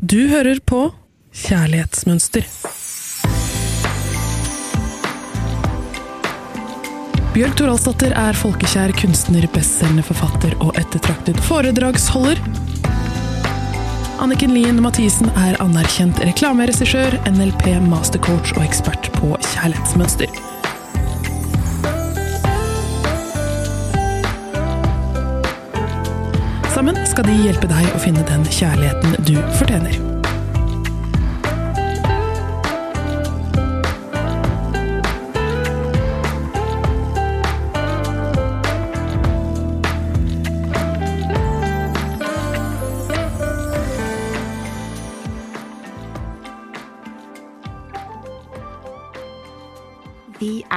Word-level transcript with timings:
Du 0.00 0.16
hører 0.30 0.56
på 0.64 0.86
Kjærlighetsmønster. 1.36 2.46
Bjørg 7.34 7.58
Thoralsdatter 7.58 8.14
er 8.16 8.38
folkekjær 8.40 8.94
kunstner, 8.96 9.44
bestselgende 9.52 10.06
forfatter 10.08 10.56
og 10.64 10.72
ettertraktet 10.80 11.36
foredragsholder. 11.44 12.40
Anniken 14.24 14.56
Lien 14.56 14.80
Mathisen 14.80 15.28
er 15.36 15.60
anerkjent 15.60 16.24
reklameregissør, 16.24 17.20
NLP 17.28 17.74
mastercoach 17.84 18.56
og 18.56 18.64
ekspert 18.64 19.12
på 19.20 19.34
kjærlighetsmønster. 19.52 20.49
Skal 27.10 27.26
de 27.26 27.34
hjelpe 27.42 27.66
deg 27.70 27.90
å 27.96 28.02
finne 28.02 28.22
den 28.28 28.46
kjærligheten 28.46 29.18
du 29.26 29.36
fortjener. 29.58 30.09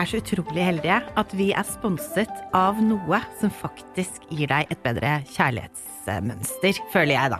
Er 0.04 0.10
så 0.10 0.20
utrolig 0.20 0.64
heldige 0.66 0.98
at 1.20 1.34
vi 1.38 1.52
er 1.56 1.64
sponset 1.64 2.32
av 2.58 2.80
noe 2.84 3.20
som 3.40 3.52
faktisk 3.54 4.26
gir 4.34 4.50
deg 4.52 4.72
et 4.74 4.82
bedre 4.84 5.14
kjærlighetsmønster, 5.32 6.82
føler 6.92 7.16
jeg, 7.16 7.32
da. 7.32 7.40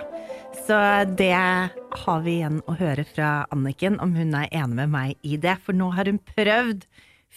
Så 0.64 0.78
det 1.20 1.34
har 1.34 2.22
vi 2.24 2.38
igjen 2.38 2.62
å 2.70 2.78
høre 2.80 3.04
fra 3.10 3.32
Anniken, 3.52 3.98
om 4.00 4.14
hun 4.16 4.32
er 4.40 4.48
enig 4.56 4.78
med 4.80 4.94
meg 4.94 5.28
i 5.28 5.36
det. 5.36 5.58
For 5.66 5.76
nå 5.76 5.90
har 5.98 6.08
hun 6.08 6.22
prøvd 6.24 6.86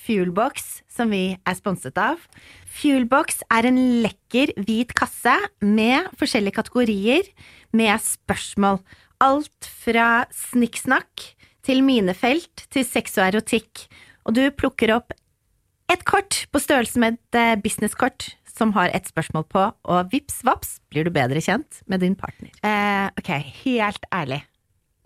Fuelbox, 0.07 0.85
som 0.93 1.11
vi 1.11 1.25
er 1.35 1.59
sponset 1.59 1.99
av. 1.99 2.23
Fuelbox 2.79 3.43
er 3.51 3.67
en 3.67 3.83
lekker 4.07 4.55
hvit 4.63 4.95
kasse 4.95 5.35
med 5.65 6.07
forskjellige 6.21 6.61
kategorier 6.61 7.27
med 7.75 7.99
spørsmål. 8.05 8.79
Alt 9.25 9.73
fra 9.83 10.27
snikksnakk 10.31 11.33
til 11.67 11.83
minefelt 11.83 12.69
til 12.71 12.87
sex 12.87 13.19
og 13.19 13.33
erotikk. 13.33 13.89
Og 14.27 14.35
du 14.35 14.43
plukker 14.51 14.93
opp 14.97 15.15
et 15.93 16.03
kort 16.07 16.43
på 16.51 16.63
størrelse 16.63 16.99
med 16.99 17.15
et 17.17 17.39
eh, 17.39 17.55
businesskort 17.63 18.33
som 18.57 18.73
har 18.75 18.91
et 18.97 19.07
spørsmål 19.07 19.45
på, 19.53 19.63
og 19.85 20.13
vips 20.13 20.41
vaps 20.47 20.79
blir 20.91 21.07
du 21.07 21.13
bedre 21.15 21.43
kjent 21.45 21.83
med 21.87 22.03
din 22.03 22.17
partner. 22.19 22.51
Eh, 22.65 23.09
ok, 23.21 23.31
helt 23.63 24.09
ærlig. 24.15 24.41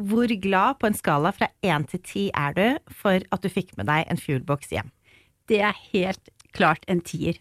Hvor 0.01 0.33
glad 0.41 0.79
på 0.81 0.89
en 0.89 0.97
skala 0.97 1.33
fra 1.37 1.51
én 1.67 1.85
til 1.91 2.01
ti 2.07 2.23
er 2.33 2.55
du 2.57 2.95
for 3.03 3.21
at 3.21 3.43
du 3.43 3.51
fikk 3.53 3.75
med 3.77 3.91
deg 3.91 4.07
en 4.09 4.21
fuelbox 4.21 4.71
hjem? 4.73 4.89
Det 5.51 5.61
er 5.67 5.77
helt 5.91 6.31
klart 6.57 6.87
en 6.89 7.03
tier. 7.05 7.37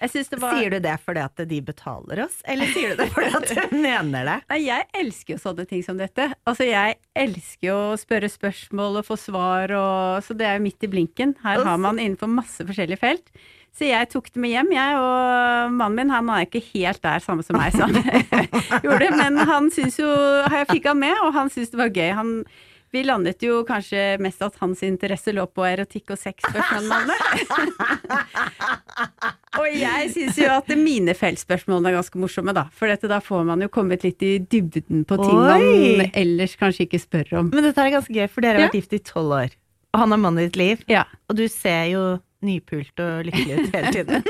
Var 0.00 0.54
Sier 0.56 0.72
du 0.72 0.78
det 0.80 0.96
fordi 1.04 1.20
at 1.20 1.42
de 1.50 1.60
betaler 1.64 2.22
oss, 2.24 2.38
eller 2.48 2.70
sier 2.72 2.94
du 2.94 3.02
det 3.02 3.08
fordi 3.12 3.30
at 3.36 3.50
du 3.52 3.76
mener 3.84 4.24
det? 4.24 4.36
Nei, 4.48 4.60
jeg 4.64 4.86
elsker 5.02 5.34
jo 5.34 5.40
sånne 5.42 5.66
ting 5.68 5.84
som 5.84 6.00
dette. 6.00 6.30
Altså, 6.48 6.64
jeg 6.68 6.96
elsker 7.12 7.68
jo 7.68 7.78
å 7.90 7.98
spørre 8.00 8.30
spørsmål 8.32 9.02
og 9.02 9.08
få 9.10 9.18
svar, 9.20 9.74
og, 9.76 10.24
så 10.24 10.36
det 10.36 10.48
er 10.48 10.56
jo 10.56 10.64
midt 10.64 10.88
i 10.88 10.90
blinken. 10.92 11.36
Her 11.44 11.64
har 11.68 11.82
man 11.82 12.00
innenfor 12.00 12.32
masse 12.32 12.64
forskjellige 12.64 13.02
felt. 13.02 13.28
Så 13.76 13.86
jeg 13.86 14.08
tok 14.10 14.32
det 14.34 14.40
med 14.42 14.50
hjem, 14.50 14.72
jeg, 14.74 14.96
og 14.98 15.76
mannen 15.76 16.00
min 16.00 16.14
han 16.14 16.32
er 16.32 16.48
ikke 16.48 16.64
helt 16.72 17.04
der 17.04 17.22
samme 17.22 17.44
som 17.46 17.60
meg, 17.60 17.76
så 17.76 17.86
han 17.86 18.00
gjorde 18.84 19.04
det. 19.04 19.12
Men 19.20 19.38
han 19.46 19.70
syns 19.70 20.00
jo 20.00 20.08
Jeg 20.10 20.66
fikk 20.72 20.90
han 20.90 20.98
med, 21.04 21.14
og 21.22 21.36
han 21.36 21.52
syntes 21.52 21.70
det 21.76 21.82
var 21.84 21.92
gøy. 21.94 22.10
Han 22.18 22.34
vi 22.90 23.04
landet 23.06 23.38
jo 23.46 23.60
kanskje 23.62 24.16
mest 24.18 24.40
at 24.42 24.56
hans 24.58 24.80
interesse 24.82 25.30
lå 25.30 25.44
på 25.46 25.62
erotikk 25.62 26.10
og 26.10 26.18
sex, 26.18 26.42
spørsmålene. 26.42 27.14
og 29.58 29.66
jeg 29.74 30.10
syns 30.14 30.36
jo 30.38 30.46
at 30.52 30.68
mine 30.78 31.10
feltspørsmålene 31.18 31.90
er 31.90 31.96
ganske 31.98 32.18
morsomme, 32.22 32.52
da. 32.54 32.68
For 32.76 32.86
dette, 32.90 33.08
da 33.10 33.18
får 33.24 33.42
man 33.48 33.62
jo 33.64 33.68
kommet 33.72 34.04
litt 34.06 34.22
i 34.22 34.38
dybden 34.38 35.02
på 35.08 35.14
ting 35.18 35.34
Oi. 35.34 35.96
man 35.98 36.10
ellers 36.14 36.54
kanskje 36.60 36.84
ikke 36.86 37.00
spør 37.02 37.32
om. 37.40 37.46
Men 37.50 37.64
dette 37.66 37.80
er 37.82 37.90
ganske 37.96 38.14
gøy, 38.14 38.28
for 38.30 38.40
dere 38.46 38.56
har 38.60 38.66
vært 38.68 38.78
gift 38.78 38.94
i 38.94 39.02
tolv 39.02 39.30
år. 39.40 39.50
Og 39.90 39.98
han 40.04 40.12
er 40.14 40.18
mannen 40.22 40.42
i 40.42 40.44
ditt 40.46 40.58
liv. 40.60 40.76
Ja. 40.90 41.04
Og 41.26 41.34
du 41.40 41.46
ser 41.50 41.84
jo 41.90 42.02
nypult 42.46 42.96
og 43.02 43.24
lykkelig 43.26 43.54
ut 43.58 43.74
hele 43.74 43.90
tiden. 43.92 44.22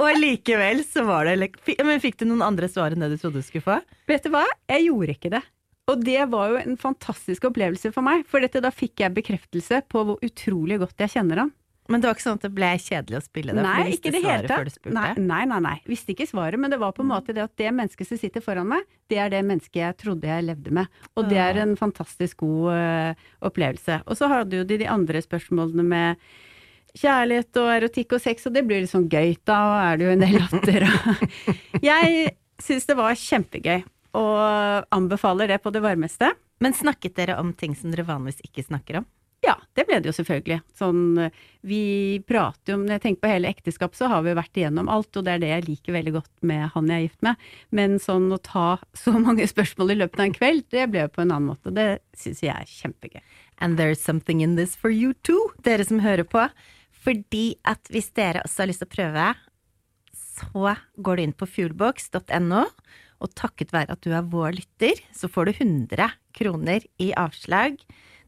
og 0.00 0.16
likevel 0.18 0.82
så 0.86 1.04
var 1.06 1.24
det 1.28 1.50
Men 1.84 2.00
fikk 2.02 2.18
du 2.22 2.26
noen 2.30 2.42
andre 2.46 2.68
svar 2.70 2.90
enn 2.94 3.02
det 3.04 3.10
du 3.12 3.18
trodde 3.20 3.38
du 3.42 3.46
skulle 3.46 3.66
få? 3.66 3.76
Vet 4.10 4.24
du 4.24 4.30
hva? 4.34 4.44
Jeg 4.70 4.80
gjorde 4.88 5.12
ikke 5.18 5.32
det. 5.36 5.44
Og 5.90 6.00
det 6.04 6.22
var 6.32 6.48
jo 6.54 6.60
en 6.62 6.78
fantastisk 6.80 7.44
opplevelse 7.50 7.90
for 7.92 8.04
meg, 8.06 8.22
for 8.30 8.40
dette, 8.40 8.62
da 8.64 8.70
fikk 8.72 9.02
jeg 9.04 9.12
bekreftelse 9.18 9.82
på 9.92 10.04
hvor 10.08 10.22
utrolig 10.24 10.78
godt 10.80 11.04
jeg 11.04 11.12
kjenner 11.18 11.42
han. 11.44 11.52
Men 11.92 12.00
det 12.00 12.08
var 12.08 12.14
ikke 12.16 12.24
sånn 12.24 12.38
at 12.38 12.44
det 12.46 12.52
ble 12.56 12.68
kjedelig 12.80 13.18
å 13.18 13.20
spille 13.26 13.52
det? 13.52 13.60
for 13.60 13.66
Nei, 13.68 13.82
du 13.84 13.96
ikke 13.98 14.12
det 14.14 14.20
hele 14.24 14.48
tatt. 14.48 14.78
Nei, 14.96 15.10
nei, 15.20 15.40
nei, 15.50 15.58
nei. 15.66 15.74
Visste 15.84 16.14
ikke 16.14 16.26
svaret, 16.30 16.56
men 16.62 16.72
det 16.72 16.78
var 16.80 16.94
på 16.96 17.04
en 17.04 17.10
måte 17.10 17.34
det 17.36 17.42
at 17.44 17.52
det 17.60 17.68
mennesket 17.76 18.08
som 18.08 18.16
sitter 18.22 18.40
foran 18.40 18.70
meg, 18.70 18.86
det 19.12 19.18
er 19.20 19.28
det 19.34 19.42
mennesket 19.44 19.82
jeg 19.82 19.98
trodde 20.00 20.30
jeg 20.30 20.46
levde 20.46 20.72
med. 20.72 20.88
Og 21.20 21.28
det 21.28 21.36
er 21.44 21.60
en 21.60 21.76
fantastisk 21.76 22.40
god 22.40 22.70
uh, 22.72 23.26
opplevelse. 23.44 23.98
Og 24.08 24.16
så 24.16 24.30
hadde 24.32 24.62
jo 24.62 24.64
de 24.64 24.80
de 24.80 24.88
andre 24.88 25.20
spørsmålene 25.20 25.84
med 25.84 26.24
kjærlighet 26.96 27.60
og 27.60 27.68
erotikk 27.74 28.16
og 28.16 28.22
sex, 28.24 28.46
og 28.48 28.54
det 28.56 28.64
blir 28.64 28.80
litt 28.84 28.92
sånn 28.94 29.08
gøy, 29.12 29.34
da 29.44 29.60
er 29.90 30.00
det 30.00 30.06
jo 30.08 30.14
en 30.16 30.24
del 30.24 30.38
latter. 30.40 30.88
og- 30.88 31.28
Jeg 31.90 32.32
syns 32.64 32.86
det 32.88 32.96
var 32.96 33.12
kjempegøy, 33.18 33.84
og 34.14 34.86
anbefaler 34.94 35.50
det 35.50 35.60
på 35.64 35.72
det 35.74 35.82
varmeste. 35.84 36.30
Men 36.62 36.76
snakket 36.76 37.16
dere 37.18 37.38
om 37.40 37.52
ting 37.52 37.74
som 37.76 37.92
dere 37.92 38.06
vanligvis 38.08 38.44
ikke 38.46 38.66
snakker 38.68 39.02
om? 39.02 39.08
Ja, 39.44 39.58
det 39.76 39.84
ble 39.84 39.98
det 40.00 40.08
jo 40.08 40.14
selvfølgelig. 40.16 40.60
Sånn, 40.78 41.18
vi 41.68 41.80
prater 42.24 42.72
jo 42.72 42.78
om, 42.78 42.86
når 42.86 42.96
jeg 42.96 43.02
tenker 43.02 43.24
på 43.26 43.32
hele 43.34 43.50
ekteskap, 43.52 43.96
så 43.96 44.08
har 44.08 44.22
vi 44.24 44.32
jo 44.32 44.38
vært 44.38 44.56
igjennom 44.56 44.88
alt, 44.88 45.10
og 45.18 45.26
det 45.26 45.34
er 45.34 45.42
det 45.42 45.50
jeg 45.50 45.66
liker 45.66 45.96
veldig 45.98 46.14
godt 46.14 46.46
med 46.48 46.62
han 46.72 46.88
jeg 46.88 46.96
er 46.96 47.04
gift 47.04 47.26
med. 47.26 47.48
Men 47.76 47.98
sånn 48.00 48.30
å 48.32 48.40
ta 48.40 48.68
så 49.04 49.12
mange 49.18 49.46
spørsmål 49.50 49.92
i 49.92 49.98
løpet 50.00 50.22
av 50.22 50.28
en 50.28 50.36
kveld, 50.38 50.64
det 50.72 50.86
ble 50.92 51.04
jo 51.04 51.12
på 51.12 51.24
en 51.24 51.34
annen 51.34 51.50
måte. 51.52 51.74
Det 51.76 51.88
syns 52.16 52.40
jeg 52.46 52.54
er 52.54 52.70
kjempegøy. 52.70 53.20
And 53.60 53.78
there's 53.78 54.00
something 54.00 54.40
in 54.40 54.56
this 54.56 54.74
for 54.78 54.94
you 54.94 55.12
too, 55.26 55.50
dere 55.66 55.84
som 55.84 56.00
hører 56.04 56.24
på. 56.24 56.46
Fordi 57.04 57.46
at 57.68 57.92
hvis 57.92 58.14
dere 58.16 58.46
også 58.46 58.64
har 58.64 58.72
lyst 58.72 58.80
til 58.80 58.88
å 58.88 58.94
prøve, 58.94 59.26
så 60.14 60.76
går 61.04 61.16
du 61.16 61.26
inn 61.26 61.36
på 61.36 61.48
fuelbox.no, 61.50 62.64
og 63.24 63.32
takket 63.38 63.72
være 63.74 63.94
at 63.96 64.04
du 64.04 64.12
er 64.12 64.26
vår 64.28 64.58
lytter, 64.58 65.00
så 65.16 65.30
får 65.32 65.48
du 65.48 65.52
100 65.56 66.10
kroner 66.36 66.84
i 67.00 67.10
avslag. 67.16 67.78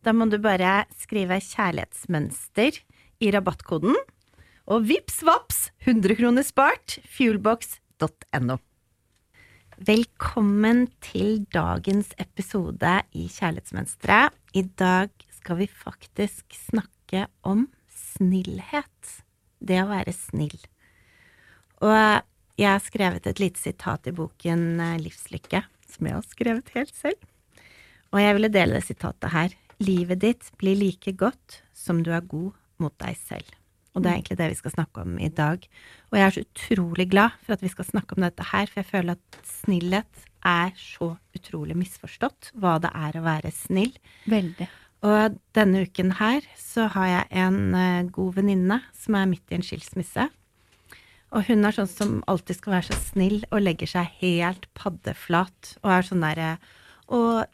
Da 0.02 0.14
må 0.16 0.28
du 0.30 0.38
bare 0.40 0.86
skrive 0.96 1.38
'kjærlighetsmønster' 1.42 2.80
i 3.20 3.32
rabattkoden, 3.32 3.96
og 4.66 4.86
vips 4.88 5.22
vaps, 5.26 5.70
100 5.86 6.16
kroner 6.18 6.44
spart, 6.46 6.98
fuelbox.no. 7.06 8.58
Velkommen 9.76 10.86
til 11.04 11.44
dagens 11.52 12.14
episode 12.18 12.92
i 13.12 13.26
Kjærlighetsmønsteret. 13.28 14.32
I 14.56 14.62
dag 14.62 15.12
skal 15.36 15.58
vi 15.60 15.66
faktisk 15.68 16.56
snakke 16.56 17.26
om 17.44 17.66
snillhet. 17.92 19.20
Det 19.60 19.82
å 19.82 19.90
være 19.90 20.14
snill. 20.16 20.56
Og 21.84 22.24
jeg 22.56 22.70
har 22.72 22.80
skrevet 22.80 23.26
et 23.28 23.40
lite 23.42 23.60
sitat 23.60 24.08
i 24.08 24.14
boken 24.16 24.80
eh, 24.80 24.96
Livslykke, 25.02 25.62
som 25.90 26.08
jeg 26.08 26.16
har 26.16 26.24
skrevet 26.24 26.72
helt 26.76 26.94
selv. 26.96 27.28
Og 28.14 28.22
jeg 28.22 28.36
ville 28.38 28.52
dele 28.52 28.78
det 28.78 28.86
sitatet 28.86 29.32
her. 29.34 29.54
Livet 29.82 30.22
ditt 30.22 30.48
blir 30.60 30.78
like 30.78 31.12
godt 31.20 31.60
som 31.76 32.00
du 32.04 32.14
er 32.16 32.24
god 32.24 32.54
mot 32.80 32.94
deg 33.02 33.18
selv. 33.20 33.50
Og 33.96 34.04
det 34.04 34.10
er 34.10 34.18
egentlig 34.18 34.38
det 34.40 34.48
vi 34.52 34.58
skal 34.58 34.74
snakke 34.74 35.04
om 35.04 35.18
i 35.20 35.28
dag. 35.32 35.62
Og 36.12 36.18
jeg 36.18 36.26
er 36.26 36.34
så 36.34 36.44
utrolig 36.44 37.06
glad 37.12 37.36
for 37.44 37.56
at 37.56 37.62
vi 37.64 37.72
skal 37.72 37.88
snakke 37.88 38.16
om 38.16 38.24
dette 38.24 38.48
her, 38.52 38.68
for 38.68 38.82
jeg 38.82 38.90
føler 38.90 39.16
at 39.16 39.38
snillhet 39.48 40.24
er 40.46 40.72
så 40.80 41.14
utrolig 41.36 41.76
misforstått, 41.80 42.52
hva 42.60 42.76
det 42.80 42.92
er 42.92 43.16
å 43.16 43.24
være 43.24 43.52
snill. 43.56 43.96
Veldig. 44.28 44.68
Og 45.06 45.38
denne 45.56 45.84
uken 45.88 46.12
her 46.20 46.44
så 46.60 46.90
har 46.92 47.08
jeg 47.08 47.44
en 47.44 47.60
eh, 47.76 48.08
god 48.12 48.36
venninne 48.40 48.80
som 48.96 49.16
er 49.16 49.28
midt 49.30 49.52
i 49.52 49.58
en 49.58 49.64
skilsmisse. 49.64 50.28
Og 51.36 51.44
hun 51.50 51.68
er 51.68 51.76
sånn 51.76 51.90
som 51.90 52.16
alltid 52.30 52.56
skal 52.60 52.78
være 52.78 52.88
så 52.88 52.98
snill 53.10 53.42
og 53.50 53.60
legger 53.60 53.90
seg 53.90 54.08
helt 54.22 54.64
paddeflat 54.78 55.76
og 55.82 55.92
er 55.92 56.06
sånn 56.08 56.24
derre 56.24 56.56
Og 57.12 57.44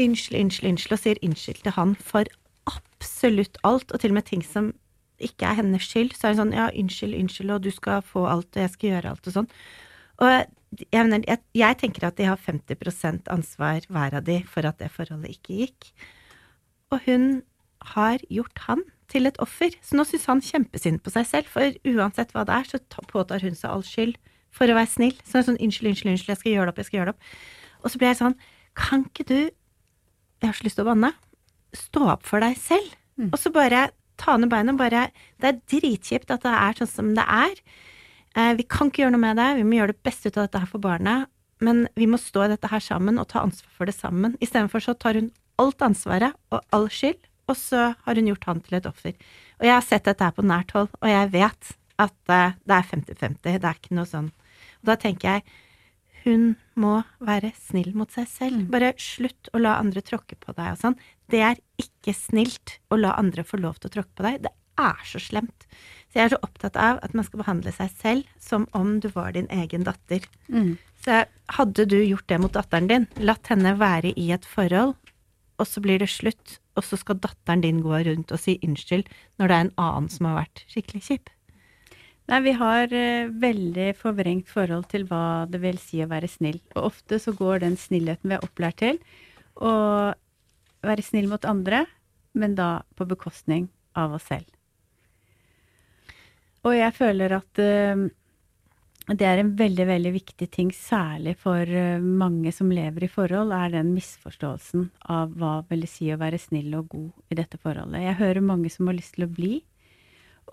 unnskyld, 0.00 0.38
unnskyld, 0.40 0.70
unnskyld, 0.72 0.94
og 0.96 1.02
sier 1.02 1.20
unnskyld 1.24 1.60
til 1.62 1.74
han 1.76 1.92
for 2.00 2.28
absolutt 2.66 3.60
alt, 3.64 3.92
og 3.92 4.02
til 4.02 4.12
og 4.12 4.18
med 4.18 4.26
ting 4.28 4.42
som 4.44 4.72
ikke 5.22 5.46
er 5.46 5.60
hennes 5.60 5.84
skyld. 5.86 6.16
Så 6.16 6.26
er 6.26 6.34
hun 6.34 6.40
sånn 6.40 6.56
ja, 6.56 6.66
unnskyld, 6.72 7.14
unnskyld, 7.16 7.52
og 7.54 7.64
du 7.64 7.70
skal 7.72 8.02
få 8.04 8.26
alt, 8.28 8.50
og 8.50 8.64
jeg 8.64 8.72
skal 8.74 8.90
gjøre 8.90 9.12
alt, 9.14 9.30
og 9.30 9.36
sånn. 9.36 9.48
Og 10.16 10.32
jeg, 10.32 11.06
mener, 11.06 11.22
jeg, 11.28 11.42
jeg 11.56 11.78
tenker 11.80 12.08
at 12.08 12.18
de 12.18 12.26
har 12.28 12.42
50% 12.42 13.30
ansvar 13.32 13.86
hver 13.92 14.18
av 14.18 14.26
de 14.26 14.40
for 14.50 14.68
at 14.68 14.80
det 14.82 14.90
forholdet 14.92 15.36
ikke 15.36 15.60
gikk. 15.62 15.88
Og 16.92 17.06
hun 17.06 17.30
har 17.94 18.20
gjort 18.32 18.66
han 18.66 18.84
til 19.12 19.28
et 19.28 19.38
offer. 19.42 19.74
Så 19.84 19.98
nå 19.98 20.06
syns 20.08 20.26
han 20.30 20.42
kjempesynd 20.44 21.02
på 21.04 21.12
seg 21.14 21.28
selv, 21.28 21.50
for 21.52 21.76
uansett 21.86 22.32
hva 22.34 22.46
det 22.48 22.56
er, 22.56 22.70
så 22.70 23.04
påtar 23.10 23.44
hun 23.44 23.58
seg 23.58 23.70
all 23.72 23.84
skyld 23.86 24.16
for 24.56 24.70
å 24.70 24.78
være 24.78 24.92
snill. 24.92 25.16
Så 25.24 25.44
sånn 25.46 25.60
unnskyld, 25.60 25.92
unnskyld, 25.92 26.14
unnskyld, 26.14 26.32
jeg 26.34 26.42
skal 26.42 26.54
gjøre 26.54 26.68
det 26.68 26.74
opp, 26.74 26.80
jeg 26.82 26.90
skal 26.90 27.00
gjøre 27.00 27.12
det 27.12 27.16
opp. 27.16 27.30
Og 27.82 27.92
så 27.92 28.00
blir 28.00 28.12
jeg 28.12 28.20
sånn, 28.22 28.38
kan 28.76 29.04
ikke 29.08 29.28
du, 29.28 29.38
jeg 30.42 30.48
har 30.48 30.56
så 30.56 30.66
lyst 30.66 30.80
til 30.80 30.86
å 30.86 30.90
banne, 30.90 31.12
stå 31.76 32.08
opp 32.14 32.26
for 32.28 32.44
deg 32.44 32.58
selv? 32.60 32.96
Mm. 33.16 33.30
Og 33.30 33.38
så 33.40 33.52
bare 33.54 33.88
ta 34.20 34.36
ned 34.40 34.50
beina, 34.52 34.74
bare, 34.76 35.08
det 35.42 35.50
er 35.50 35.62
dritkjipt 35.70 36.32
at 36.32 36.44
det 36.44 36.52
er 36.56 36.80
sånn 36.80 36.92
som 36.92 37.14
det 37.16 37.24
er. 37.24 37.56
Eh, 38.36 38.52
vi 38.58 38.66
kan 38.68 38.90
ikke 38.90 39.04
gjøre 39.04 39.16
noe 39.16 39.24
med 39.24 39.40
det, 39.40 39.48
vi 39.60 39.66
må 39.68 39.78
gjøre 39.78 39.94
det 39.94 40.04
beste 40.06 40.30
ut 40.30 40.38
av 40.38 40.48
dette 40.48 40.62
her 40.62 40.70
for 40.70 40.82
barnet, 40.82 41.30
men 41.64 41.86
vi 41.96 42.08
må 42.08 42.20
stå 42.20 42.44
i 42.44 42.52
dette 42.52 42.68
her 42.68 42.82
sammen 42.84 43.20
og 43.20 43.28
ta 43.32 43.44
ansvar 43.44 43.72
for 43.76 43.88
det 43.88 43.96
sammen. 43.96 44.36
Istedenfor 44.44 44.84
så 44.84 44.96
tar 44.96 45.16
hun 45.20 45.30
alt 45.60 45.84
ansvaret 45.84 46.36
og 46.52 46.60
all 46.76 46.88
skyld, 46.92 47.20
og 47.46 47.58
så 47.58 47.92
har 48.02 48.18
hun 48.18 48.30
gjort 48.32 48.48
han 48.50 48.62
til 48.64 48.78
et 48.78 48.88
offer. 48.88 49.14
Og 49.60 49.68
jeg 49.68 49.74
har 49.74 49.84
sett 49.86 50.08
dette 50.08 50.24
her 50.24 50.34
på 50.34 50.44
nært 50.46 50.74
hold, 50.76 50.90
og 51.00 51.08
jeg 51.10 51.30
vet 51.34 51.76
at 52.02 52.32
eh, 52.32 52.56
det 52.66 52.76
er 52.76 52.90
50-50, 52.90 53.38
det 53.46 53.70
er 53.70 53.78
ikke 53.78 53.96
noe 53.96 54.08
sånn. 54.10 54.32
Og 54.82 54.90
da 54.90 54.98
tenker 55.00 55.36
jeg, 55.36 55.62
hun 56.26 56.46
må 56.74 56.98
være 57.22 57.52
snill 57.68 57.92
mot 57.94 58.10
seg 58.12 58.26
selv. 58.28 58.64
Mm. 58.64 58.70
Bare 58.74 58.94
slutt 59.00 59.50
å 59.54 59.62
la 59.62 59.76
andre 59.78 60.02
tråkke 60.04 60.38
på 60.40 60.54
deg 60.56 60.74
og 60.74 60.80
sånn. 60.80 60.98
Det 61.30 61.42
er 61.52 61.60
ikke 61.80 62.14
snilt 62.16 62.78
å 62.90 62.98
la 62.98 63.14
andre 63.18 63.46
få 63.46 63.60
lov 63.62 63.78
til 63.78 63.92
å 63.92 63.96
tråkke 64.00 64.18
på 64.18 64.26
deg. 64.26 64.40
Det 64.48 64.52
er 64.82 65.06
så 65.06 65.22
slemt. 65.22 65.68
Så 66.10 66.18
jeg 66.18 66.26
er 66.26 66.34
så 66.34 66.42
opptatt 66.42 66.76
av 66.80 66.98
at 67.06 67.14
man 67.16 67.26
skal 67.26 67.44
behandle 67.44 67.72
seg 67.74 67.94
selv 68.02 68.34
som 68.42 68.66
om 68.76 68.98
du 69.00 69.08
var 69.14 69.36
din 69.36 69.48
egen 69.54 69.86
datter. 69.86 70.26
Mm. 70.50 70.74
Så 71.06 71.22
hadde 71.54 71.86
du 71.86 71.98
gjort 72.02 72.26
det 72.28 72.40
mot 72.42 72.52
datteren 72.52 72.90
din, 72.90 73.06
latt 73.22 73.46
henne 73.52 73.76
være 73.78 74.10
i 74.18 74.30
et 74.34 74.46
forhold, 74.50 74.96
og 75.56 75.68
så 75.68 75.82
blir 75.84 76.00
det 76.02 76.10
slutt, 76.12 76.58
og 76.76 76.84
så 76.84 76.98
skal 77.00 77.20
datteren 77.22 77.64
din 77.64 77.80
gå 77.84 78.02
rundt 78.06 78.32
og 78.34 78.40
si 78.40 78.58
unnskyld 78.64 79.08
når 79.40 79.48
det 79.48 79.56
er 79.56 79.64
en 79.66 79.74
annen 79.80 80.10
som 80.12 80.28
har 80.28 80.42
vært 80.42 80.64
skikkelig 80.68 81.02
kjip. 81.08 81.32
Nei, 82.26 82.40
vi 82.42 82.56
har 82.58 82.90
uh, 82.90 83.30
veldig 83.42 83.92
forvrengt 84.00 84.50
forhold 84.50 84.88
til 84.90 85.06
hva 85.06 85.46
det 85.50 85.60
vil 85.62 85.78
si 85.78 86.02
å 86.02 86.10
være 86.10 86.30
snill. 86.30 86.58
Og 86.74 86.88
ofte 86.90 87.20
så 87.22 87.32
går 87.36 87.62
den 87.62 87.78
snillheten 87.78 88.32
vi 88.32 88.34
er 88.34 88.42
opplært 88.42 88.80
til, 88.82 88.98
å 89.62 89.72
være 90.86 91.06
snill 91.06 91.30
mot 91.30 91.46
andre, 91.46 91.84
men 92.36 92.58
da 92.58 92.82
på 92.98 93.06
bekostning 93.08 93.70
av 93.96 94.18
oss 94.18 94.26
selv. 94.28 94.50
Og 96.66 96.74
jeg 96.74 96.92
føler 96.96 97.36
at 97.38 97.62
eh, 97.62 98.08
det 99.14 99.22
er 99.22 99.38
en 99.38 99.52
veldig, 99.54 99.84
veldig 99.86 100.10
viktig 100.16 100.48
ting, 100.50 100.72
særlig 100.74 101.36
for 101.38 101.62
eh, 101.62 102.02
mange 102.02 102.50
som 102.54 102.72
lever 102.74 103.06
i 103.06 103.10
forhold, 103.10 103.52
er 103.54 103.76
den 103.76 103.92
misforståelsen 103.94 104.88
av 105.14 105.36
hva 105.38 105.60
vil 105.68 105.84
det 105.84 105.90
si 105.92 106.08
å 106.10 106.18
være 106.18 106.40
snill 106.42 106.74
og 106.80 106.88
god 106.90 107.30
i 107.30 107.38
dette 107.38 107.60
forholdet. 107.62 108.02
Jeg 108.02 108.18
hører 108.18 108.48
mange 108.48 108.72
som 108.74 108.90
har 108.90 108.98
lyst 108.98 109.14
til 109.14 109.28
å 109.28 109.30
bli, 109.30 109.54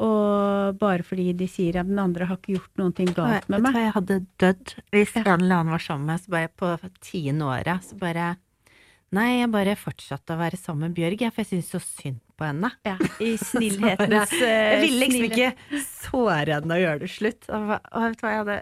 og 0.04 0.78
bare 0.82 1.06
fordi 1.06 1.32
de 1.38 1.48
sier 1.50 1.80
at 1.82 1.90
den 1.90 2.02
andre 2.02 2.30
har 2.30 2.38
ikke 2.38 2.56
gjort 2.60 2.96
ting 2.98 3.10
galt 3.14 3.50
med 3.50 3.62
meg. 3.62 3.74
hva 3.74 3.84
jeg 3.84 3.96
hadde 3.98 4.22
dødd 4.42 4.76
hvis 4.94 5.14
den 5.18 5.28
eller 5.34 5.60
annen 5.60 5.74
var 5.74 5.86
sammen 5.86 6.10
med, 6.10 6.22
så 6.22 6.34
bare 6.34 6.54
på 6.54 6.72
tiende 7.02 7.50
året, 7.50 7.90
så 7.90 7.98
bare 7.98 8.34
Nei, 9.14 9.44
jeg 9.44 9.52
bare 9.54 9.76
fortsatte 9.78 10.34
å 10.34 10.40
være 10.40 10.58
sammen 10.58 10.88
med 10.88 10.96
Bjørg, 10.98 11.20
jeg, 11.22 11.34
for 11.34 11.44
jeg 11.44 11.52
syntes 11.52 11.68
så 11.70 11.82
synd 11.86 12.22
på 12.44 12.50
henne. 12.51 12.74
Ja, 12.86 12.98
I 13.24 13.31
snillhetens 13.51 14.36
bare- 14.36 14.51
Jeg 14.51 14.81
ville 14.84 15.06
liksom 15.07 15.30
ikke 15.31 15.80
såre 15.88 16.57
henne 16.60 16.75
og 16.78 16.84
gjøre 16.84 17.01
det 17.06 17.10
slutt. 17.16 17.48
Og, 17.50 17.72
og 17.80 18.06
vet 18.10 18.19
du 18.19 18.28
hva 18.28 18.36
jeg 18.36 18.44
hadde 18.44 18.60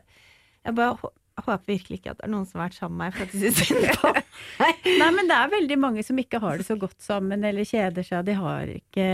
Jeg 0.69 0.77
bare 0.77 1.11
håper 1.41 1.63
virkelig 1.71 1.97
ikke 1.97 2.11
at 2.13 2.19
det 2.19 2.25
er 2.27 2.31
noen 2.35 2.45
som 2.45 2.59
har 2.61 2.67
vært 2.69 2.77
sammen 2.77 2.99
med 2.99 3.07
meg 3.07 3.15
for 3.17 3.25
at 3.25 3.31
de 3.33 3.39
syns 3.41 3.61
synd 3.65 3.87
på 3.97 4.09
meg. 4.61 4.89
Nei, 5.01 5.07
men 5.15 5.29
det 5.31 5.37
er 5.41 5.53
veldig 5.55 5.77
mange 5.81 6.03
som 6.05 6.19
ikke 6.21 6.41
har 6.43 6.59
det 6.61 6.67
så 6.67 6.75
godt 6.77 6.99
sammen, 7.01 7.41
eller 7.47 7.65
kjeder 7.65 8.05
seg. 8.05 8.27
De 8.27 8.35
har 8.37 8.69
ikke 8.75 9.07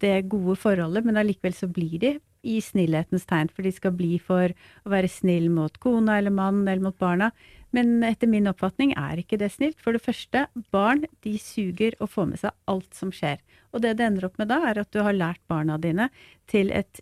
det 0.00 0.14
gode 0.32 0.54
forholdet, 0.56 1.04
men 1.04 1.18
allikevel 1.20 1.52
så 1.58 1.68
blir 1.68 1.98
de 2.00 2.12
i 2.48 2.54
snillhetens 2.64 3.26
tegn, 3.28 3.50
for 3.52 3.66
de 3.66 3.72
skal 3.76 3.92
bli 3.92 4.14
for 4.22 4.48
å 4.54 4.92
være 4.94 5.10
snill 5.12 5.50
mot 5.52 5.74
kona 5.82 6.16
eller 6.22 6.32
mannen 6.32 6.64
eller 6.70 6.86
mot 6.86 6.96
barna. 6.96 7.28
Men 7.72 8.02
etter 8.02 8.26
min 8.30 8.48
oppfatning 8.50 8.92
er 8.98 9.20
ikke 9.22 9.38
det 9.38 9.52
snilt. 9.54 9.78
For 9.82 9.94
det 9.94 10.02
første, 10.02 10.46
barn 10.74 11.04
de 11.22 11.36
suger 11.38 11.94
og 12.00 12.10
får 12.10 12.30
med 12.32 12.40
seg 12.42 12.56
alt 12.70 12.94
som 12.98 13.12
skjer. 13.14 13.38
Og 13.72 13.84
det 13.84 13.96
det 14.00 14.06
ender 14.08 14.26
opp 14.26 14.38
med 14.40 14.50
da, 14.50 14.58
er 14.70 14.80
at 14.82 14.90
du 14.90 15.02
har 15.06 15.14
lært 15.14 15.42
barna 15.50 15.78
dine 15.78 16.08
til 16.50 16.72
et 16.74 17.00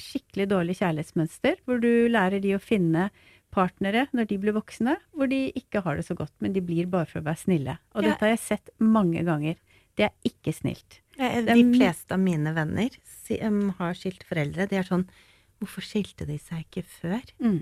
skikkelig 0.00 0.48
dårlig 0.50 0.76
kjærlighetsmønster, 0.80 1.58
hvor 1.64 1.80
du 1.80 2.08
lærer 2.12 2.40
de 2.42 2.54
å 2.56 2.60
finne 2.62 3.10
partnere 3.52 4.06
når 4.16 4.28
de 4.30 4.38
blir 4.40 4.56
voksne, 4.56 4.96
hvor 5.12 5.28
de 5.28 5.50
ikke 5.58 5.82
har 5.84 5.98
det 5.98 6.06
så 6.06 6.16
godt, 6.16 6.32
men 6.40 6.54
de 6.56 6.62
blir 6.64 6.88
bare 6.92 7.08
for 7.08 7.20
å 7.20 7.26
være 7.26 7.42
snille. 7.44 7.78
Og 7.94 8.02
Ja. 8.02 8.10
dette 8.10 8.24
har 8.24 8.32
jeg 8.36 8.44
sett 8.46 8.70
mange 8.80 9.22
ganger. 9.24 9.56
Det 9.96 10.06
er 10.08 10.12
ikke 10.24 10.54
snilt. 10.56 11.00
De 11.18 11.76
fleste 11.76 12.12
av 12.12 12.18
mine 12.20 12.54
venner 12.54 12.88
har 13.78 13.92
skilte 13.94 14.24
foreldre. 14.24 14.66
De 14.68 14.76
er 14.76 14.82
sånn 14.88 15.06
Hvorfor 15.62 15.86
skilte 15.86 16.26
de 16.26 16.36
seg 16.42 16.64
ikke 16.66 16.82
før? 16.82 17.20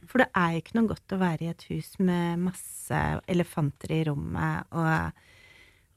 For 0.08 0.22
det 0.22 0.30
er 0.32 0.54
jo 0.54 0.62
ikke 0.62 0.76
noe 0.78 0.88
godt 0.88 1.12
å 1.12 1.20
være 1.20 1.44
i 1.44 1.50
et 1.52 1.66
hus 1.68 1.92
med 2.00 2.40
masse 2.46 3.00
elefanter 3.28 3.92
i 3.92 4.02
rommet 4.08 4.72
og, 4.72 5.18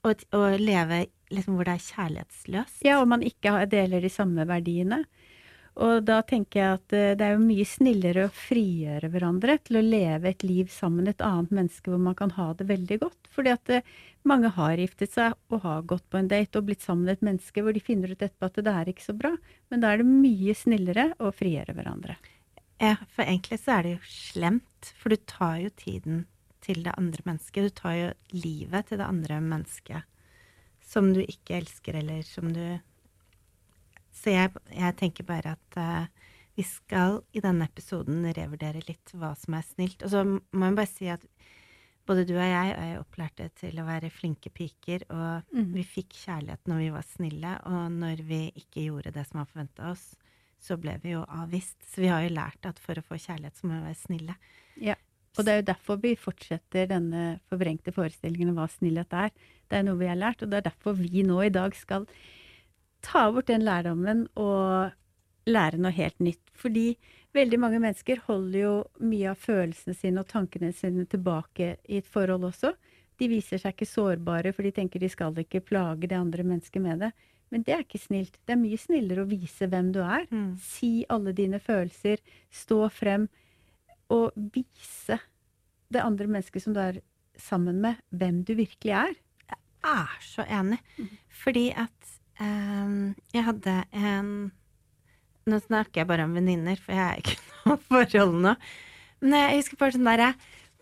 og, 0.03 0.25
og 0.35 0.57
leve 0.59 1.05
liksom 1.33 1.55
hvor 1.57 1.69
det 1.69 1.77
er 1.77 1.85
kjærlighetsløst. 1.87 2.81
Ja, 2.85 2.99
og 3.01 3.07
man 3.13 3.23
ikke 3.25 3.55
deler 3.71 4.03
de 4.03 4.11
samme 4.11 4.45
verdiene. 4.49 5.03
Og 5.81 6.03
da 6.05 6.19
tenker 6.21 6.59
jeg 6.59 6.77
at 6.77 6.93
eh, 6.93 7.11
det 7.17 7.25
er 7.25 7.35
jo 7.35 7.45
mye 7.47 7.65
snillere 7.65 8.27
å 8.27 8.33
frigjøre 8.33 9.09
hverandre 9.13 9.55
til 9.65 9.79
å 9.79 9.85
leve 9.85 10.29
et 10.29 10.45
liv 10.45 10.69
sammen 10.69 11.09
et 11.09 11.23
annet 11.25 11.53
menneske 11.55 11.89
hvor 11.89 12.01
man 12.01 12.17
kan 12.17 12.33
ha 12.35 12.51
det 12.59 12.67
veldig 12.69 12.99
godt. 13.01 13.31
Fordi 13.33 13.53
at 13.55 13.71
eh, 13.73 13.87
mange 14.29 14.51
har 14.53 14.77
giftet 14.77 15.15
seg 15.15 15.33
og 15.49 15.65
har 15.65 15.87
gått 15.89 16.05
på 16.13 16.19
en 16.19 16.29
date 16.29 16.59
og 16.59 16.67
blitt 16.69 16.85
sammen 16.85 17.07
med 17.07 17.17
et 17.17 17.25
menneske 17.25 17.63
hvor 17.65 17.73
de 17.73 17.81
finner 17.83 18.13
ut 18.13 18.21
etterpå 18.21 18.51
at 18.51 18.61
det 18.61 18.75
er 18.75 18.93
ikke 18.93 19.07
så 19.07 19.17
bra. 19.17 19.33
Men 19.73 19.81
da 19.81 19.93
er 19.93 20.03
det 20.03 20.11
mye 20.11 20.55
snillere 20.57 21.09
å 21.17 21.33
frigjøre 21.33 21.75
hverandre. 21.79 22.19
Ja, 22.83 22.95
for 23.09 23.25
egentlig 23.25 23.61
så 23.63 23.77
er 23.77 23.85
det 23.85 23.95
jo 23.95 24.13
slemt, 24.13 24.93
for 24.99 25.13
du 25.13 25.17
tar 25.29 25.57
jo 25.63 25.73
tiden 25.79 26.25
til 26.63 26.85
det 26.85 26.93
andre 26.99 27.25
mennesket. 27.25 27.65
Du 27.65 27.81
tar 27.81 27.97
jo 27.97 28.09
livet 28.35 28.89
til 28.89 29.01
det 29.01 29.09
andre 29.09 29.41
mennesket 29.41 30.09
som 30.83 31.09
du 31.15 31.23
ikke 31.23 31.57
elsker, 31.61 31.97
eller 31.97 32.21
som 32.27 32.51
du 32.53 32.61
Så 34.13 34.33
jeg, 34.33 34.53
jeg 34.69 34.95
tenker 34.99 35.25
bare 35.27 35.55
at 35.57 35.79
uh, 35.79 36.29
vi 36.57 36.65
skal 36.67 37.21
i 37.33 37.41
denne 37.41 37.65
episoden 37.65 38.25
revurdere 38.35 38.83
litt 38.85 39.13
hva 39.17 39.33
som 39.39 39.57
er 39.57 39.65
snilt. 39.65 40.03
Og 40.05 40.13
så 40.13 40.23
må 40.25 40.69
jeg 40.69 40.77
bare 40.77 40.91
si 40.91 41.09
at 41.11 41.23
både 42.07 42.25
du 42.27 42.33
og 42.35 42.43
jeg 42.43 42.73
er 42.73 42.97
opplært 42.99 43.39
opplærte 43.39 43.47
til 43.61 43.79
å 43.79 43.87
være 43.87 44.11
flinke 44.11 44.51
piker, 44.51 45.05
og 45.13 45.55
mm. 45.55 45.71
vi 45.77 45.85
fikk 45.87 46.17
kjærlighet 46.19 46.67
når 46.69 46.81
vi 46.81 46.89
var 46.93 47.07
snille, 47.07 47.53
og 47.69 47.95
når 47.95 48.23
vi 48.27 48.41
ikke 48.59 48.85
gjorde 48.89 49.13
det 49.15 49.23
som 49.29 49.39
var 49.39 49.49
forventa 49.49 49.93
oss, 49.93 50.03
så 50.63 50.77
ble 50.79 50.97
vi 51.03 51.13
jo 51.15 51.23
avvist. 51.27 51.79
Så 51.87 52.03
vi 52.03 52.11
har 52.11 52.23
jo 52.25 52.35
lært 52.35 52.67
at 52.67 52.79
for 52.79 52.99
å 52.99 53.05
få 53.07 53.19
kjærlighet, 53.19 53.57
så 53.57 53.67
må 53.67 53.77
vi 53.77 53.87
være 53.87 54.01
snille. 54.01 54.37
Ja. 54.83 54.97
Og 55.33 55.47
det 55.47 55.53
er 55.53 55.61
jo 55.61 55.69
derfor 55.71 55.97
vi 56.03 56.13
fortsetter 56.19 56.91
denne 56.91 57.23
forvrengte 57.49 57.93
forestillingen 57.95 58.51
om 58.51 58.59
hva 58.61 58.67
snillhet 58.69 59.15
er. 59.17 59.33
Det 59.69 59.79
er 59.79 59.87
noe 59.87 59.97
vi 59.99 60.11
har 60.11 60.19
lært, 60.19 60.43
og 60.43 60.51
det 60.51 60.59
er 60.59 60.67
derfor 60.69 60.99
vi 60.99 61.23
nå 61.25 61.39
i 61.47 61.53
dag 61.53 61.73
skal 61.77 62.05
ta 63.03 63.27
bort 63.31 63.49
den 63.51 63.65
lærdommen 63.65 64.25
og 64.39 64.93
lære 65.49 65.79
noe 65.81 65.93
helt 65.95 66.19
nytt. 66.23 66.41
Fordi 66.55 66.93
veldig 67.35 67.59
mange 67.59 67.81
mennesker 67.83 68.23
holder 68.27 68.59
jo 68.59 68.73
mye 69.03 69.33
av 69.33 69.43
følelsene 69.43 69.97
sine 69.97 70.23
og 70.23 70.29
tankene 70.31 70.71
sine 70.75 71.05
tilbake 71.09 71.75
i 71.89 71.99
et 71.99 72.09
forhold 72.09 72.47
også. 72.51 72.73
De 73.19 73.29
viser 73.29 73.61
seg 73.61 73.75
ikke 73.75 73.89
sårbare, 73.89 74.53
for 74.55 74.65
de 74.65 74.73
tenker 74.73 75.01
de 75.03 75.11
skal 75.11 75.35
ikke 75.43 75.63
plage 75.67 76.09
det 76.09 76.17
andre 76.17 76.45
mennesket 76.47 76.81
med 76.81 77.03
det. 77.05 77.11
Men 77.53 77.65
det 77.65 77.75
er 77.75 77.83
ikke 77.83 78.01
snilt. 78.01 78.39
Det 78.41 78.55
er 78.55 78.61
mye 78.63 78.79
snillere 78.81 79.23
å 79.23 79.29
vise 79.29 79.67
hvem 79.69 79.91
du 79.93 79.99
er. 80.01 80.25
Mm. 80.31 80.55
Si 80.57 81.03
alle 81.13 81.35
dine 81.37 81.59
følelser. 81.61 82.23
Stå 82.49 82.87
frem 82.89 83.27
og 84.13 84.33
vise 84.55 85.19
det 85.93 86.01
andre 86.01 86.25
mennesket 86.29 86.65
som 86.65 86.73
du 86.73 86.81
er 86.81 86.97
sammen 87.37 87.77
med, 87.81 88.01
hvem 88.09 88.41
du 88.45 88.55
virkelig 88.57 88.95
er. 88.97 89.13
Jeg 89.51 89.59
er 89.91 90.25
så 90.25 90.45
enig. 90.49 90.79
Fordi 91.43 91.67
at 91.77 92.13
ehm, 92.41 93.13
jeg 93.35 93.47
hadde 93.49 93.79
en 93.91 94.35
Nå 95.43 95.57
snakker 95.59 95.99
jeg 95.99 96.07
bare 96.07 96.23
om 96.23 96.37
venninner, 96.37 96.77
for 96.79 96.95
jeg 96.95 97.03
er 97.03 97.19
ikke 97.19 97.35
noe 97.67 97.79
forhold 97.89 98.37
nå. 98.45 98.53
Men 99.23 99.33
jeg 99.41 99.57
husker 99.59 99.79
bare 99.81 99.95
sånn 99.97 100.07
derre 100.07 100.29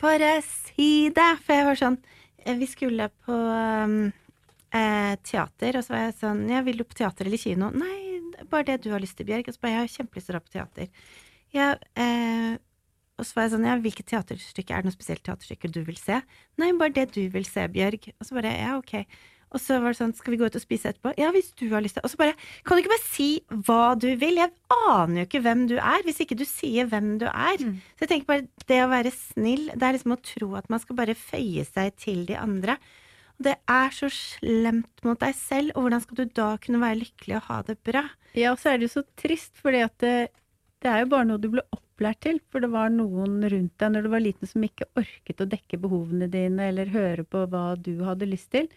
Bare 0.01 0.31
si 0.45 0.89
det! 1.13 1.29
For 1.41 1.57
jeg 1.57 1.67
var 1.67 1.79
sånn 1.79 1.97
eh, 2.45 2.57
Vi 2.59 2.67
skulle 2.69 3.09
på 3.25 3.37
um, 3.37 3.95
eh, 4.73 5.13
teater, 5.25 5.77
og 5.77 5.85
så 5.85 5.95
var 5.95 6.03
jeg 6.07 6.17
sånn 6.21 6.43
Ja, 6.49 6.61
vil 6.65 6.81
du 6.81 6.85
på 6.85 6.97
teater 6.97 7.29
eller 7.29 7.41
kino? 7.41 7.71
Nei, 7.73 8.21
bare 8.49 8.69
det 8.69 8.83
du 8.85 8.91
har 8.93 9.01
lyst 9.01 9.17
til, 9.17 9.29
Bjørg. 9.29 9.49
Og 9.49 9.57
så 9.57 9.65
bare 9.65 9.75
Jeg 9.75 9.83
har 9.83 9.95
kjempelyst 9.97 10.29
til 10.29 10.35
å 10.35 10.37
dra 10.37 10.45
på 10.45 10.55
teater. 10.57 11.09
Ja, 11.57 11.73
eh, 11.99 12.53
og 13.19 13.27
så 13.27 13.37
var 13.37 13.45
jeg 13.45 13.53
sånn, 13.53 13.67
ja, 13.67 13.75
hvilket 13.77 14.07
teaterstykke, 14.09 14.73
er 14.73 14.81
det 14.81 14.89
noe 14.89 14.95
spesielt 14.95 15.21
teaterstykke 15.27 15.69
du 15.69 15.83
vil 15.85 15.99
se? 15.99 16.21
Nei, 16.57 16.71
bare 16.79 16.95
det 16.95 17.11
du 17.13 17.21
vil 17.33 17.45
se, 17.45 17.67
Bjørg. 17.69 18.07
Og 18.17 18.25
så 18.25 18.37
bare, 18.37 18.53
ja, 18.57 18.77
ok. 18.79 19.03
Og 19.51 19.59
så 19.59 19.79
var 19.83 19.91
det 19.91 19.99
sånn, 19.99 20.13
skal 20.15 20.33
vi 20.33 20.39
gå 20.39 20.47
ut 20.47 20.55
og 20.55 20.63
spise 20.63 20.91
etterpå? 20.91 21.13
Ja, 21.19 21.31
hvis 21.35 21.51
du 21.59 21.65
har 21.73 21.83
lyst 21.83 21.97
til. 21.97 22.05
Og 22.07 22.13
så 22.13 22.19
bare, 22.21 22.35
kan 22.63 22.77
du 22.77 22.83
ikke 22.83 22.93
bare 22.93 23.03
si 23.03 23.29
hva 23.67 23.93
du 23.99 24.07
vil? 24.21 24.39
Jeg 24.39 24.53
aner 24.87 25.21
jo 25.21 25.27
ikke 25.27 25.43
hvem 25.43 25.65
du 25.71 25.75
er, 25.77 26.05
hvis 26.07 26.21
ikke 26.23 26.39
du 26.39 26.45
sier 26.47 26.87
hvem 26.91 27.13
du 27.21 27.27
er. 27.27 27.59
Mm. 27.59 27.77
Så 27.95 28.05
jeg 28.05 28.13
tenker 28.13 28.31
bare, 28.31 28.65
det 28.71 28.81
å 28.85 28.89
være 28.93 29.13
snill, 29.15 29.67
det 29.75 29.87
er 29.87 29.97
liksom 29.97 30.15
å 30.15 30.21
tro 30.31 30.51
at 30.59 30.71
man 30.71 30.83
skal 30.83 30.99
bare 31.01 31.17
føye 31.19 31.67
seg 31.67 31.95
til 31.99 32.23
de 32.29 32.39
andre. 32.39 32.77
Og 33.39 33.47
det 33.49 33.57
er 33.75 33.95
så 33.97 34.11
slemt 34.13 35.07
mot 35.07 35.19
deg 35.19 35.35
selv, 35.35 35.75
og 35.75 35.87
hvordan 35.87 36.05
skal 36.05 36.21
du 36.21 36.25
da 36.41 36.49
kunne 36.63 36.83
være 36.83 37.01
lykkelig 37.03 37.39
og 37.41 37.47
ha 37.49 37.61
det 37.67 37.79
bra? 37.83 38.07
Ja, 38.37 38.53
og 38.53 38.61
så 38.61 38.71
er 38.71 38.79
det 38.79 38.87
jo 38.87 38.97
så 39.01 39.07
trist, 39.19 39.57
fordi 39.59 39.83
at 39.83 39.97
det, 40.03 40.17
det 40.79 40.91
er 40.91 41.03
jo 41.03 41.11
bare 41.11 41.27
noe 41.27 41.41
du 41.41 41.51
ble 41.51 41.65
opplært 41.67 41.89
opplært 42.01 42.21
til. 42.25 42.39
For 42.49 42.61
det 42.61 42.71
var 42.73 42.89
noen 42.89 43.41
rundt 43.45 43.77
deg 43.77 43.93
når 43.93 44.05
du 44.05 44.09
var 44.09 44.23
liten 44.23 44.49
som 44.49 44.63
ikke 44.65 44.89
orket 44.97 45.41
å 45.41 45.49
dekke 45.49 45.79
behovene 45.81 46.29
dine 46.31 46.69
eller 46.71 46.91
høre 46.91 47.23
på 47.23 47.45
hva 47.51 47.75
du 47.77 48.03
hadde 48.03 48.29
lyst 48.29 48.51
til. 48.51 48.69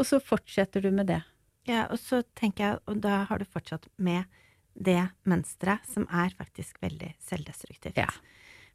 Og 0.00 0.08
så 0.08 0.20
fortsetter 0.24 0.82
du 0.82 0.90
med 0.94 1.10
det. 1.12 1.20
Ja, 1.68 1.84
og 1.92 2.00
så 2.00 2.22
tenker 2.38 2.64
jeg, 2.64 2.78
og 2.88 3.02
da 3.04 3.24
har 3.28 3.40
du 3.40 3.44
fortsatt 3.44 3.86
med 4.00 4.24
det 4.72 5.02
mønsteret 5.28 5.84
som 5.90 6.06
er 6.08 6.32
faktisk 6.38 6.80
veldig 6.80 7.12
selvdestruktivt. 7.28 8.00
Ja. 8.00 8.08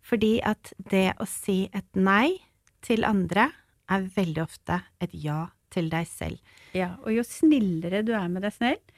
Fordi 0.06 0.38
at 0.46 0.74
det 0.92 1.16
å 1.18 1.26
si 1.30 1.66
et 1.74 1.98
nei 1.98 2.38
til 2.86 3.08
andre 3.08 3.50
er 3.90 4.06
veldig 4.16 4.44
ofte 4.44 4.84
et 5.02 5.14
ja 5.18 5.48
til 5.74 5.90
deg 5.92 6.06
selv. 6.08 6.54
Ja, 6.78 6.94
og 7.02 7.12
jo 7.16 7.26
snillere 7.26 8.04
du 8.06 8.14
er 8.16 8.30
med 8.32 8.46
deg 8.46 8.54
selv, 8.56 8.94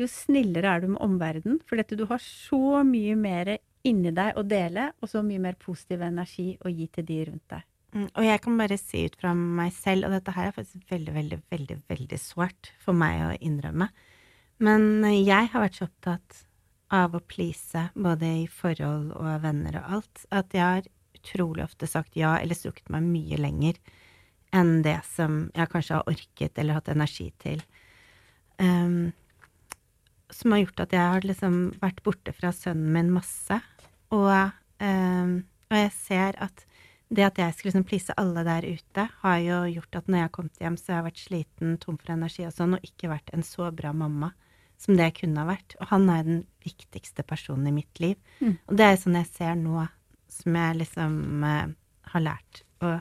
jo 0.00 0.06
snillere 0.08 0.76
er 0.76 0.84
du 0.84 0.92
med 0.92 1.02
omverdenen. 1.04 1.58
For 1.68 1.80
dette, 1.80 1.96
du 1.96 2.06
har 2.08 2.20
så 2.22 2.84
mye 2.86 3.16
mer 3.18 3.56
inni 3.86 4.12
deg 4.16 4.36
å 4.36 4.44
dele, 4.44 4.90
og 5.00 5.10
så 5.12 5.24
mye 5.24 5.40
mer 5.42 5.56
positiv 5.60 6.04
energi 6.04 6.52
å 6.60 6.72
gi 6.72 6.86
til 6.92 7.08
de 7.08 7.18
rundt 7.30 7.52
deg. 7.52 7.66
Mm, 7.90 8.06
og 8.06 8.22
jeg 8.22 8.42
kan 8.44 8.60
bare 8.60 8.78
si 8.78 9.02
ut 9.08 9.16
fra 9.18 9.32
meg 9.34 9.72
selv, 9.74 10.06
og 10.06 10.14
dette 10.14 10.34
her 10.36 10.50
er 10.50 10.54
faktisk 10.56 10.92
veldig, 10.92 11.14
veldig, 11.16 11.40
veldig, 11.50 11.78
veldig 11.90 12.20
sårt 12.22 12.70
for 12.84 12.96
meg 12.96 13.24
å 13.24 13.32
innrømme, 13.42 13.90
men 14.60 14.86
jeg 15.16 15.50
har 15.50 15.64
vært 15.64 15.78
så 15.80 15.88
opptatt 15.88 16.44
av 16.92 17.14
å 17.16 17.22
please, 17.24 17.88
både 17.94 18.28
i 18.42 18.46
forhold 18.50 19.14
og 19.16 19.42
venner 19.44 19.78
og 19.80 19.94
alt, 19.96 20.24
at 20.34 20.54
jeg 20.54 20.66
har 20.66 20.88
utrolig 21.20 21.64
ofte 21.64 21.88
sagt 21.88 22.18
ja, 22.18 22.34
eller 22.38 22.58
strukket 22.58 22.90
meg 22.92 23.06
mye 23.06 23.38
lenger 23.40 23.78
enn 24.56 24.80
det 24.82 24.98
som 25.06 25.44
jeg 25.54 25.70
kanskje 25.70 25.98
har 25.98 26.10
orket 26.10 26.58
eller 26.58 26.78
hatt 26.80 26.90
energi 26.90 27.28
til. 27.42 27.62
Um, 28.58 29.12
som 30.30 30.54
har 30.54 30.64
gjort 30.64 30.82
at 30.84 30.94
jeg 30.94 31.12
har 31.14 31.26
liksom 31.26 31.60
vært 31.82 32.02
borte 32.06 32.34
fra 32.34 32.50
sønnen 32.54 32.90
min 32.94 33.12
masse. 33.14 33.60
Og, 34.14 34.50
um, 34.82 35.36
og 35.70 35.78
jeg 35.78 35.92
ser 35.94 36.38
at 36.42 36.66
det 37.10 37.24
at 37.26 37.40
jeg 37.42 37.54
skulle 37.54 37.72
liksom 37.72 37.86
please 37.88 38.14
alle 38.20 38.44
der 38.46 38.66
ute, 38.70 39.06
har 39.22 39.38
jo 39.42 39.58
gjort 39.74 39.98
at 39.98 40.08
når 40.08 40.20
jeg 40.20 40.26
har 40.28 40.34
kommet 40.36 40.60
hjem, 40.62 40.76
så 40.78 40.92
har 40.92 41.00
jeg 41.00 41.08
vært 41.08 41.24
sliten, 41.24 41.72
tom 41.82 41.98
for 41.98 42.14
energi 42.14 42.46
og 42.46 42.54
sånn, 42.54 42.76
og 42.76 42.86
ikke 42.86 43.10
vært 43.10 43.32
en 43.34 43.42
så 43.46 43.70
bra 43.74 43.90
mamma 43.96 44.30
som 44.80 44.96
det 44.96 45.10
jeg 45.10 45.16
kunne 45.24 45.42
ha 45.42 45.50
vært. 45.50 45.74
Og 45.82 45.90
han 45.90 46.06
er 46.12 46.22
den 46.26 46.44
viktigste 46.64 47.24
personen 47.26 47.68
i 47.68 47.74
mitt 47.80 48.00
liv. 48.02 48.16
Mm. 48.38 48.54
Og 48.70 48.78
det 48.78 48.86
er 48.86 49.00
sånn 49.00 49.18
jeg 49.18 49.28
ser 49.32 49.58
nå, 49.58 49.82
som 50.30 50.60
jeg 50.62 50.78
liksom 50.78 51.18
uh, 51.44 51.74
har 52.14 52.24
lært 52.24 52.62
å 52.80 52.94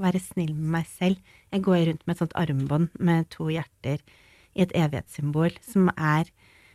være 0.00 0.20
snill 0.22 0.52
med 0.52 0.70
meg 0.76 0.86
selv. 0.90 1.34
Jeg 1.54 1.64
går 1.64 1.88
rundt 1.88 2.04
med 2.04 2.14
et 2.14 2.22
sånt 2.22 2.38
armbånd 2.38 3.00
med 3.00 3.30
to 3.32 3.48
hjerter 3.50 4.02
i 4.54 4.62
et 4.62 4.74
evighetssymbol, 4.76 5.56
som 5.64 5.88
er 5.96 6.30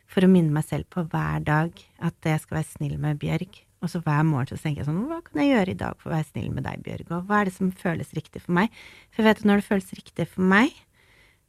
for 0.09 0.25
å 0.25 0.31
minne 0.31 0.55
meg 0.55 0.65
selv 0.65 0.89
på 0.91 1.05
hver 1.11 1.43
dag 1.45 1.75
at 2.01 2.25
jeg 2.25 2.41
skal 2.43 2.59
være 2.59 2.71
snill 2.73 2.97
med 3.01 3.19
Bjørg. 3.21 3.61
Og 3.79 3.91
så 3.91 4.01
hver 4.03 4.25
morgen 4.27 4.51
så 4.51 4.59
tenker 4.59 4.81
jeg 4.81 4.89
sånn, 4.89 5.05
hva 5.07 5.21
kan 5.23 5.39
jeg 5.39 5.53
gjøre 5.53 5.71
i 5.71 5.79
dag 5.79 5.99
for 5.99 6.11
å 6.11 6.15
være 6.17 6.27
snill 6.27 6.51
med 6.51 6.65
deg, 6.67 6.81
Bjørg, 6.83 7.11
og 7.15 7.29
hva 7.29 7.39
er 7.39 7.49
det 7.49 7.55
som 7.55 7.71
føles 7.71 8.11
riktig 8.17 8.41
for 8.43 8.57
meg? 8.57 8.73
For 9.13 9.21
jeg 9.21 9.29
vet 9.29 9.41
at 9.41 9.47
når 9.47 9.61
det 9.61 9.67
føles 9.69 9.93
riktig 9.95 10.27
for 10.33 10.51
meg, 10.51 10.75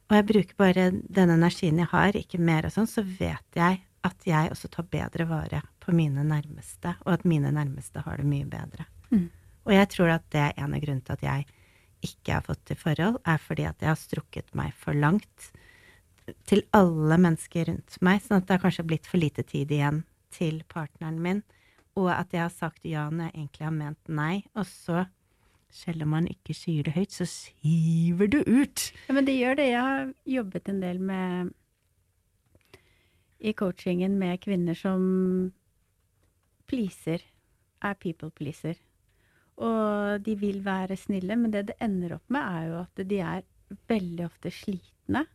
og 0.07 0.17
jeg 0.17 0.27
bruker 0.31 0.59
bare 0.59 0.85
den 0.91 1.33
energien 1.35 1.79
jeg 1.79 1.91
har, 1.91 2.15
ikke 2.15 2.39
mer 2.39 2.67
og 2.67 2.73
sånn, 2.75 2.87
så 2.87 3.03
vet 3.03 3.59
jeg 3.59 3.81
at 4.07 4.25
jeg 4.25 4.51
også 4.51 4.71
tar 4.71 4.87
bedre 4.91 5.27
vare 5.29 5.61
på 5.83 5.93
mine 5.95 6.23
nærmeste, 6.25 6.95
og 7.05 7.13
at 7.17 7.27
mine 7.27 7.51
nærmeste 7.53 8.03
har 8.05 8.19
det 8.21 8.27
mye 8.27 8.47
bedre. 8.49 8.87
Mm. 9.11 9.27
Og 9.67 9.75
jeg 9.75 9.89
tror 9.93 10.15
at 10.15 10.25
det 10.33 10.41
er 10.47 10.55
en 10.57 10.73
av 10.73 10.83
grunnene 10.83 11.05
til 11.05 11.17
at 11.19 11.25
jeg 11.27 11.47
ikke 12.07 12.37
har 12.37 12.45
fått 12.47 12.63
til 12.65 12.79
forhold, 12.79 13.19
er 13.29 13.41
fordi 13.43 13.67
at 13.69 13.83
jeg 13.83 13.91
har 13.91 13.99
strukket 13.99 14.55
meg 14.57 14.73
for 14.79 14.97
langt 14.97 15.51
til 16.49 16.63
alle 16.75 17.17
mennesker 17.21 17.67
rundt 17.69 17.97
meg, 18.01 18.23
sånn 18.23 18.39
at 18.39 18.47
det 18.47 18.55
har 18.55 18.63
kanskje 18.63 18.87
blitt 18.87 19.09
for 19.09 19.21
lite 19.21 19.45
tid 19.47 19.71
igjen 19.73 20.03
til 20.33 20.61
partneren 20.71 21.19
min, 21.21 21.43
og 21.99 22.11
at 22.13 22.33
jeg 22.33 22.45
har 22.45 22.53
sagt 22.53 22.85
ja 22.87 23.07
når 23.09 23.29
jeg 23.29 23.35
egentlig 23.35 23.67
har 23.67 23.75
ment 23.75 24.11
nei, 24.11 24.35
og 24.55 24.67
så, 24.69 25.05
selv 25.71 26.05
om 26.05 26.13
man 26.15 26.29
ikke 26.31 26.55
sier 26.55 26.87
det 26.87 26.95
høyt, 26.95 27.15
så 27.15 27.27
siver 27.29 28.31
du 28.31 28.39
ut. 28.47 28.91
Ja, 29.07 29.15
men 29.17 29.27
det 29.27 29.39
gjør 29.39 29.59
det. 29.59 29.67
Jeg 29.71 29.87
har 29.87 30.13
jobbet 30.37 30.71
en 30.71 30.81
del 30.83 31.01
med 31.11 31.51
i 33.41 33.53
coachingen 33.57 34.19
med 34.21 34.39
kvinner 34.43 34.77
som 34.77 35.03
pleaser, 36.69 37.23
er 37.81 37.97
people 37.99 38.29
pleaser. 38.31 38.77
Og 39.61 40.21
de 40.25 40.35
vil 40.39 40.61
være 40.65 40.97
snille, 40.97 41.35
men 41.35 41.53
det 41.53 41.67
det 41.71 41.79
ender 41.81 42.15
opp 42.17 42.29
med, 42.33 42.41
er 42.41 42.67
jo 42.69 42.77
at 42.83 43.03
de 43.09 43.19
er 43.25 43.43
veldig 43.89 44.25
ofte 44.27 44.51
slitne, 44.53 45.25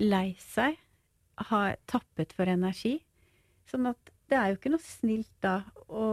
lei 0.00 0.34
seg, 0.40 0.76
har 1.50 1.76
tappet 1.88 2.32
for 2.36 2.48
energi. 2.48 2.98
Sånn 3.68 3.88
at 3.90 4.12
det 4.30 4.36
er 4.38 4.48
jo 4.52 4.56
ikke 4.58 4.72
noe 4.74 4.82
snilt 4.84 5.30
da 5.44 5.60
å, 5.88 6.06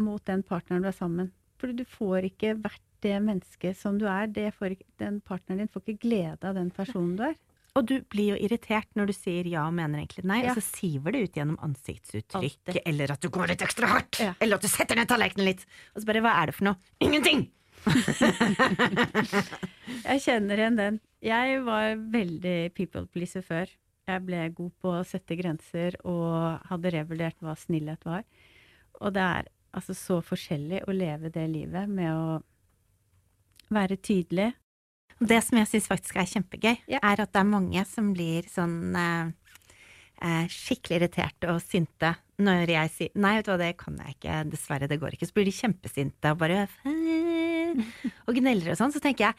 mot 0.00 0.24
den 0.28 0.42
partneren 0.46 0.82
du 0.84 0.88
er 0.88 0.96
sammen. 0.96 1.30
For 1.60 1.72
du 1.76 1.84
får 1.84 2.24
ikke 2.30 2.54
vært 2.62 2.80
det 3.04 3.18
mennesket 3.24 3.76
som 3.76 3.98
du 4.00 4.06
er. 4.08 4.26
Det 4.32 4.48
får 4.56 4.74
ikke, 4.76 4.86
den 5.00 5.20
partneren 5.24 5.58
din 5.64 5.68
får 5.72 5.82
ikke 5.84 6.02
glede 6.06 6.48
av 6.48 6.54
den 6.56 6.70
personen 6.72 7.16
du 7.18 7.24
er. 7.28 7.36
Og 7.78 7.84
du 7.86 8.00
blir 8.10 8.32
jo 8.32 8.38
irritert 8.48 8.88
når 8.98 9.12
du 9.12 9.14
sier 9.14 9.46
ja 9.46 9.62
og 9.68 9.74
mener 9.76 10.00
egentlig 10.02 10.24
nei, 10.26 10.40
Ja. 10.42 10.50
og 10.50 10.56
så 10.58 10.64
siver 10.80 11.12
det 11.14 11.20
ut 11.28 11.36
gjennom 11.38 11.58
ansiktsuttrykk, 11.62 12.58
Alltid. 12.66 12.80
eller 12.84 13.12
at 13.14 13.20
du 13.22 13.28
går 13.30 13.46
litt 13.52 13.62
ekstra 13.62 13.86
hardt, 13.92 14.18
Ja. 14.20 14.32
eller 14.40 14.56
at 14.58 14.62
du 14.62 14.68
setter 14.68 14.96
ned 14.98 15.06
tallerkenen 15.08 15.46
litt, 15.46 15.62
og 15.94 16.02
så 16.02 16.06
bare 16.10 16.20
hva 16.24 16.32
er 16.42 16.46
det 16.50 16.54
for 16.56 16.64
noe? 16.64 16.76
Ingenting! 17.00 17.46
Jeg 20.04 20.20
kjenner 20.24 20.60
igjen 20.60 20.76
den. 20.78 20.98
Jeg 21.24 21.60
var 21.64 21.94
veldig 22.12 22.56
people 22.76 23.06
pleaser 23.12 23.44
før. 23.44 23.70
Jeg 24.10 24.24
ble 24.26 24.44
god 24.56 24.72
på 24.82 24.92
å 24.98 25.04
sette 25.06 25.36
grenser 25.38 25.96
og 26.04 26.60
hadde 26.70 26.92
revurdert 26.96 27.38
hva 27.44 27.56
snillhet 27.58 28.04
var. 28.08 28.24
Og 29.00 29.14
det 29.16 29.22
er 29.24 29.50
altså 29.76 29.94
så 29.94 30.18
forskjellig 30.24 30.82
å 30.88 30.94
leve 30.94 31.30
det 31.32 31.46
livet 31.50 31.88
med 31.88 32.10
å 32.10 32.40
være 33.70 33.96
tydelig. 34.02 34.50
Det 35.20 35.38
som 35.44 35.58
jeg 35.60 35.68
syns 35.68 35.86
faktisk 35.90 36.16
er 36.16 36.28
kjempegøy, 36.30 36.76
Ja. 36.88 36.98
er 37.02 37.20
at 37.20 37.32
det 37.32 37.40
er 37.40 37.44
mange 37.44 37.84
som 37.86 38.12
blir 38.14 38.42
sånn 38.48 38.96
eh, 38.96 39.30
eh, 40.22 40.46
skikkelig 40.48 41.00
irriterte 41.02 41.52
og 41.52 41.60
sinte 41.62 42.14
når 42.40 42.72
jeg 42.72 42.90
sier 42.94 43.10
nei, 43.20 43.34
vet 43.36 43.44
du 43.44 43.50
hva, 43.52 43.58
det 43.60 43.76
kan 43.76 43.98
jeg 44.00 44.16
ikke, 44.16 44.36
dessverre, 44.50 44.88
det 44.88 44.98
går 44.98 45.12
ikke. 45.12 45.28
Så 45.28 45.36
blir 45.36 45.44
de 45.44 45.52
kjempesinte 45.52 46.32
og 46.32 46.38
bare 46.40 46.62
og 48.26 48.36
gneller 48.38 48.72
og 48.74 48.78
sånn. 48.80 48.92
Så 48.94 49.02
tenker 49.02 49.30
jeg 49.30 49.34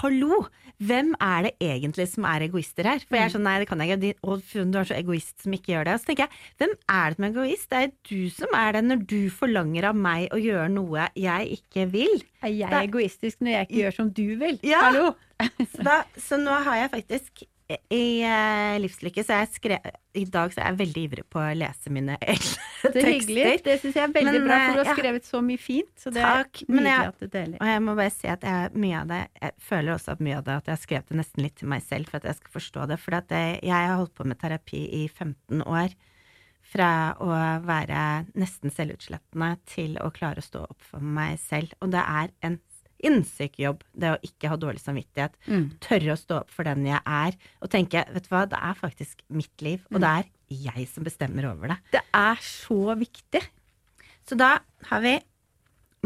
hallo, 0.00 0.42
hvem 0.84 1.14
er 1.24 1.46
det 1.46 1.52
egentlig 1.64 2.06
som 2.10 2.26
er 2.28 2.44
egoister 2.44 2.84
her? 2.88 3.00
For 3.08 3.16
jeg 3.16 3.28
er 3.28 3.32
sånn 3.32 3.44
nei, 3.46 3.54
det 3.62 3.68
kan 3.70 3.80
jeg 3.80 3.96
ikke, 3.96 4.12
og 4.28 4.42
du 4.44 4.76
er 4.80 4.88
så 4.90 4.96
egoist 4.98 5.44
som 5.44 5.56
ikke 5.56 5.72
gjør 5.74 5.88
det. 5.88 5.94
Og 5.96 6.02
så 6.02 6.10
tenker 6.10 6.26
jeg 6.26 6.42
hvem 6.60 6.74
er 6.96 7.08
det 7.08 7.16
som 7.16 7.26
er 7.26 7.32
egoist? 7.32 7.68
Det 7.72 7.80
er 7.80 7.94
du 8.10 8.20
som 8.36 8.56
er 8.60 8.76
det 8.76 8.82
når 8.88 9.04
du 9.14 9.18
forlanger 9.34 9.88
av 9.90 9.96
meg 10.08 10.28
å 10.36 10.40
gjøre 10.40 10.68
noe 10.74 11.08
jeg 11.18 11.60
ikke 11.60 11.86
vil. 11.94 12.16
Er 12.44 12.52
jeg 12.54 12.70
Det- 12.72 12.82
egoistisk 12.90 13.40
når 13.40 13.56
jeg 13.56 13.68
ikke 13.68 13.80
gjør 13.82 13.96
som 14.00 14.10
du 14.20 14.26
vil? 14.44 14.60
Ja. 14.62 14.82
Hallo! 14.88 15.14
Så, 15.40 15.80
da, 15.86 16.02
så 16.20 16.36
nå 16.36 16.52
har 16.66 16.76
jeg 16.82 16.90
faktisk 16.92 17.44
i 17.94 18.04
uh, 18.26 18.76
Livslykke 18.82 19.22
så 19.24 19.34
er 19.36 19.42
jeg 19.44 19.50
skrevet 19.56 19.96
I 20.18 20.24
dag 20.26 20.52
så 20.54 20.60
er 20.62 20.70
jeg 20.72 20.78
veldig 20.80 21.02
ivrig 21.06 21.24
på 21.30 21.38
å 21.42 21.52
lese 21.54 21.92
mine 21.94 22.16
egne 22.32 22.92
Det 22.94 23.02
er 23.04 23.08
hyggelig. 23.12 23.44
tekster. 23.44 23.64
Det 23.68 23.76
syns 23.82 23.98
jeg 24.00 24.04
er 24.08 24.14
veldig 24.16 24.32
Men, 24.40 24.46
bra, 24.48 24.58
for 24.58 24.72
du 24.72 24.80
eh, 24.80 24.82
har 24.82 24.90
ja. 24.90 24.96
skrevet 24.98 25.28
så 25.28 25.42
mye 25.46 25.60
fint. 25.62 25.92
Så 26.00 26.10
det 26.14 26.24
Takk, 26.24 26.62
er 26.64 26.72
nydelig 26.74 26.92
jeg- 26.94 27.08
at 27.12 27.20
du 27.20 27.26
deler. 27.36 27.56
Og 27.60 27.70
jeg 27.72 27.82
må 27.86 27.94
bare 28.00 28.14
si 28.16 28.30
at 28.32 28.46
jeg, 28.50 28.70
mye 28.86 29.00
av 29.02 29.10
det 29.12 29.20
Jeg 29.42 29.52
føler 29.70 29.94
også 29.94 30.12
at 30.16 30.22
mye 30.26 30.38
av 30.40 30.44
det 30.48 30.56
at 30.58 30.70
jeg 30.70 30.76
har 30.76 30.84
skrevet 30.86 31.08
det 31.12 31.18
nesten 31.22 31.44
litt 31.46 31.56
til 31.62 31.68
meg 31.74 31.82
selv 31.86 32.10
for 32.10 32.20
at 32.22 32.28
jeg 32.30 32.40
skal 32.40 32.54
forstå 32.58 32.86
det. 32.90 32.98
For 33.04 33.18
at 33.20 33.28
det, 33.30 33.44
jeg 33.62 33.88
har 33.90 33.96
holdt 34.00 34.14
på 34.18 34.26
med 34.26 34.40
terapi 34.40 34.82
i 35.02 35.04
15 35.08 35.62
år. 35.66 35.94
Fra 36.70 36.90
å 37.18 37.30
være 37.66 38.00
nesten 38.38 38.70
selvutslettende 38.70 39.54
til 39.66 39.96
å 40.04 40.10
klare 40.14 40.38
å 40.42 40.44
stå 40.44 40.60
opp 40.68 40.82
for 40.86 41.02
meg 41.02 41.38
selv. 41.42 41.72
Og 41.82 41.90
det 41.94 42.02
er 42.04 42.30
en 42.46 42.58
innsyk 43.06 43.58
jobb, 43.62 43.84
det 43.92 44.12
å 44.14 44.20
ikke 44.26 44.50
ha 44.52 44.58
dårlig 44.60 44.82
samvittighet. 44.82 45.36
Mm. 45.48 45.70
Tørre 45.82 46.14
å 46.14 46.20
stå 46.20 46.40
opp 46.42 46.52
for 46.54 46.68
den 46.68 46.84
jeg 46.88 47.00
er, 47.00 47.38
og 47.60 47.72
tenke 47.72 48.04
vet 48.12 48.26
du 48.26 48.30
hva, 48.32 48.44
det 48.50 48.60
er 48.60 48.78
faktisk 48.78 49.24
mitt 49.32 49.64
liv, 49.64 49.82
og 49.92 50.02
det 50.02 50.12
er 50.20 50.30
jeg 50.50 50.86
som 50.90 51.06
bestemmer 51.06 51.48
over 51.52 51.72
det. 51.72 51.78
Det 51.94 52.04
er 52.16 52.40
så 52.44 52.96
viktig. 52.98 53.42
Så 54.26 54.38
da 54.38 54.58
har 54.90 55.04
vi 55.04 55.16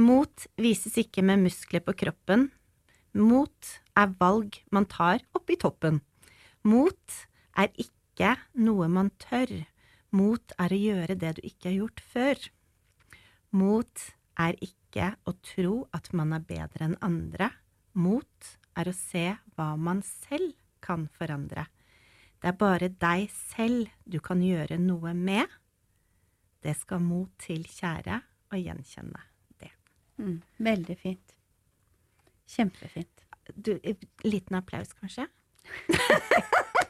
mot 0.01 0.47
vises 0.61 0.97
ikke 1.01 1.25
med 1.27 1.45
muskler 1.45 1.83
på 1.85 1.95
kroppen. 2.05 2.49
Mot 3.15 3.75
er 3.95 4.15
valg 4.19 4.59
man 4.75 4.89
tar 4.91 5.23
oppe 5.37 5.55
i 5.55 5.61
toppen. 5.61 6.01
Mot 6.67 7.21
er 7.61 7.71
ikke 7.79 8.35
noe 8.59 8.89
man 8.91 9.13
tør. 9.23 9.63
Mot 10.15 10.55
er 10.59 10.75
å 10.75 10.81
gjøre 10.81 11.19
det 11.19 11.37
du 11.39 11.43
ikke 11.47 11.71
har 11.71 11.79
gjort 11.79 12.03
før. 12.15 12.45
Mot 13.55 14.07
er 14.41 14.59
ikke 14.63 14.84
å 15.03 15.33
tro 15.43 15.89
at 15.97 16.13
man 16.15 16.33
er 16.37 16.45
bedre 16.47 16.85
enn 16.89 16.99
andre. 17.05 17.51
Mot 17.99 18.51
er 18.79 18.91
å 18.91 18.95
se 18.97 19.37
hva 19.55 19.77
man 19.79 20.03
selv 20.07 20.55
kan 20.85 21.09
forandre. 21.19 21.67
Det 22.41 22.49
er 22.51 22.59
bare 22.61 22.89
deg 23.01 23.31
selv 23.33 23.89
du 24.05 24.19
kan 24.21 24.43
gjøre 24.45 24.79
noe 24.79 25.15
med. 25.17 25.47
Det 26.65 26.75
skal 26.77 27.01
mot 27.05 27.31
til, 27.41 27.65
kjære, 27.69 28.21
å 28.53 28.57
gjenkjenne 28.61 29.21
det. 29.61 29.71
Mm. 30.21 30.43
Veldig 30.69 30.97
fint. 31.01 31.35
Kjempefint. 32.55 33.25
Du, 33.55 33.73
liten 34.25 34.57
applaus, 34.59 34.93
kanskje? 34.97 35.27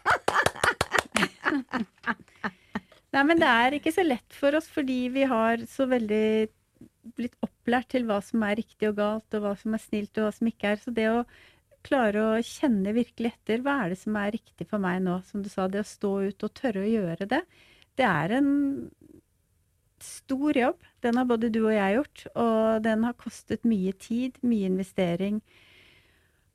Nei, 3.14 3.23
men 3.23 3.38
det 3.38 3.46
er 3.46 3.76
ikke 3.78 3.92
så 3.94 4.02
lett 4.02 4.34
for 4.34 4.54
oss 4.58 4.66
fordi 4.70 5.08
vi 5.14 5.23
har 5.30 5.62
så 5.70 5.87
veldig 5.90 6.49
blitt 7.16 7.37
opplært 7.44 7.90
til 7.94 8.06
hva 8.08 8.20
som 8.25 8.44
er 8.46 8.58
riktig 8.61 8.90
og 8.90 8.96
galt, 9.00 9.37
og 9.37 9.44
hva 9.44 9.54
som 9.61 9.76
er 9.76 9.82
snilt 9.82 10.18
og 10.18 10.28
hva 10.28 10.32
som 10.37 10.50
ikke 10.50 10.73
er. 10.73 10.80
Så 10.82 10.94
det 10.96 11.08
å 11.11 11.25
klare 11.84 12.23
å 12.25 12.44
kjenne 12.44 12.94
virkelig 12.96 13.34
etter 13.34 13.64
hva 13.64 13.78
er 13.82 13.92
det 13.92 14.00
som 14.00 14.16
er 14.16 14.32
riktig 14.34 14.66
for 14.70 14.82
meg 14.82 15.02
nå, 15.04 15.18
som 15.28 15.44
du 15.44 15.50
sa, 15.52 15.68
det 15.68 15.84
å 15.84 15.88
stå 15.88 16.14
ut 16.30 16.46
og 16.46 16.54
tørre 16.56 16.84
å 16.84 16.92
gjøre 16.92 17.28
det, 17.30 17.42
det 18.00 18.06
er 18.08 18.38
en 18.38 18.50
stor 20.02 20.56
jobb. 20.58 20.80
Den 21.04 21.20
har 21.20 21.28
både 21.28 21.52
du 21.52 21.61
og 21.66 21.75
jeg 21.75 21.99
gjort, 21.99 22.25
og 22.34 22.82
den 22.84 23.04
har 23.06 23.20
kostet 23.20 23.68
mye 23.68 23.92
tid, 24.00 24.40
mye 24.42 24.68
investering. 24.73 25.40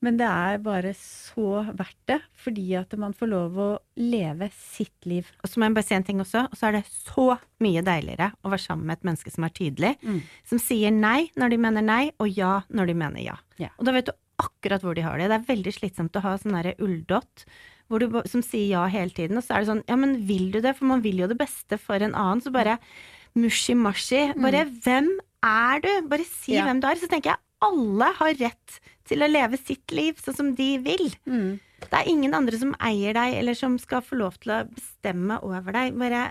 Men 0.02 0.16
det 0.16 0.28
er 0.32 0.58
bare 0.64 0.94
så 0.96 1.66
verdt 1.76 1.98
det, 2.08 2.22
fordi 2.40 2.70
at 2.80 2.94
man 2.98 3.12
får 3.14 3.28
lov 3.34 3.58
å 3.60 3.66
leve 4.00 4.48
sitt 4.56 5.06
liv. 5.06 5.28
Og 5.44 5.50
så 5.52 5.60
må 5.60 5.68
jeg 5.68 5.76
bare 5.76 5.84
si 5.90 5.96
en 5.98 6.06
ting 6.08 6.22
også, 6.24 6.46
og 6.48 6.56
så 6.56 6.70
er 6.70 6.78
det 6.78 6.86
så 6.88 7.26
mye 7.60 7.82
deiligere 7.84 8.30
å 8.46 8.50
være 8.54 8.64
sammen 8.64 8.86
med 8.88 8.98
et 8.98 9.04
menneske 9.10 9.32
som 9.36 9.44
er 9.44 9.50
tydelig, 9.50 9.98
Mm. 10.02 10.22
som 10.48 10.58
sier 10.58 10.92
nei 10.96 11.30
når 11.36 11.50
de 11.50 11.58
mener 11.58 11.82
nei, 11.84 12.12
og 12.18 12.30
ja 12.32 12.62
når 12.72 12.88
de 12.88 12.94
mener 12.94 13.20
ja. 13.26 13.36
Ja. 13.60 13.70
Og 13.78 13.86
da 13.86 13.92
vet 13.92 14.06
du 14.06 14.14
akkurat 14.40 14.82
hvor 14.82 14.96
de 14.96 15.02
har 15.04 15.18
det. 15.20 15.28
Det 15.28 15.36
er 15.42 15.56
veldig 15.56 15.74
slitsomt 15.76 16.16
å 16.16 16.22
ha 16.24 16.38
sånn 16.38 16.56
derre 16.56 16.78
ulldott 16.80 17.44
hvor 17.90 18.00
du, 18.00 18.08
ba- 18.08 18.24
som 18.26 18.42
sier 18.42 18.70
ja 18.70 18.86
hele 18.88 19.10
tiden, 19.12 19.36
og 19.36 19.44
så 19.44 19.56
er 19.58 19.60
det 19.66 19.68
sånn 19.68 19.84
ja, 19.90 19.96
men 19.98 20.16
vil 20.28 20.52
du 20.52 20.62
det? 20.62 20.78
For 20.78 20.86
man 20.86 21.02
vil 21.04 21.18
jo 21.20 21.28
det 21.28 21.38
beste 21.38 21.78
for 21.78 21.96
en 22.00 22.14
annen, 22.16 22.40
så 22.40 22.52
bare 22.54 22.78
mushi-mashi. 23.36 24.34
Bare 24.40 24.64
hvem 24.84 25.10
er 25.44 25.80
du? 25.84 26.08
Bare 26.08 26.24
si 26.26 26.54
Mm. 26.54 26.56
Ja. 26.56 26.66
hvem 26.66 26.80
du 26.82 26.88
er. 26.88 26.96
Så 26.96 27.08
tenker 27.10 27.32
jeg 27.32 27.38
alle 27.66 28.12
har 28.20 28.36
rett 28.40 28.78
til 29.10 29.24
å 29.24 29.30
leve 29.30 29.58
sitt 29.60 29.92
liv 29.96 30.20
sånn 30.22 30.38
som 30.38 30.52
de 30.56 30.70
vil. 30.84 31.10
Mm. 31.26 31.58
Det 31.80 31.96
er 31.96 32.12
ingen 32.12 32.36
andre 32.36 32.60
som 32.60 32.76
eier 32.84 33.16
deg, 33.16 33.38
eller 33.40 33.58
som 33.58 33.78
skal 33.82 34.04
få 34.06 34.20
lov 34.20 34.38
til 34.44 34.54
å 34.56 34.64
bestemme 34.70 35.40
over 35.46 35.76
deg. 35.76 35.98
Bare 36.00 36.30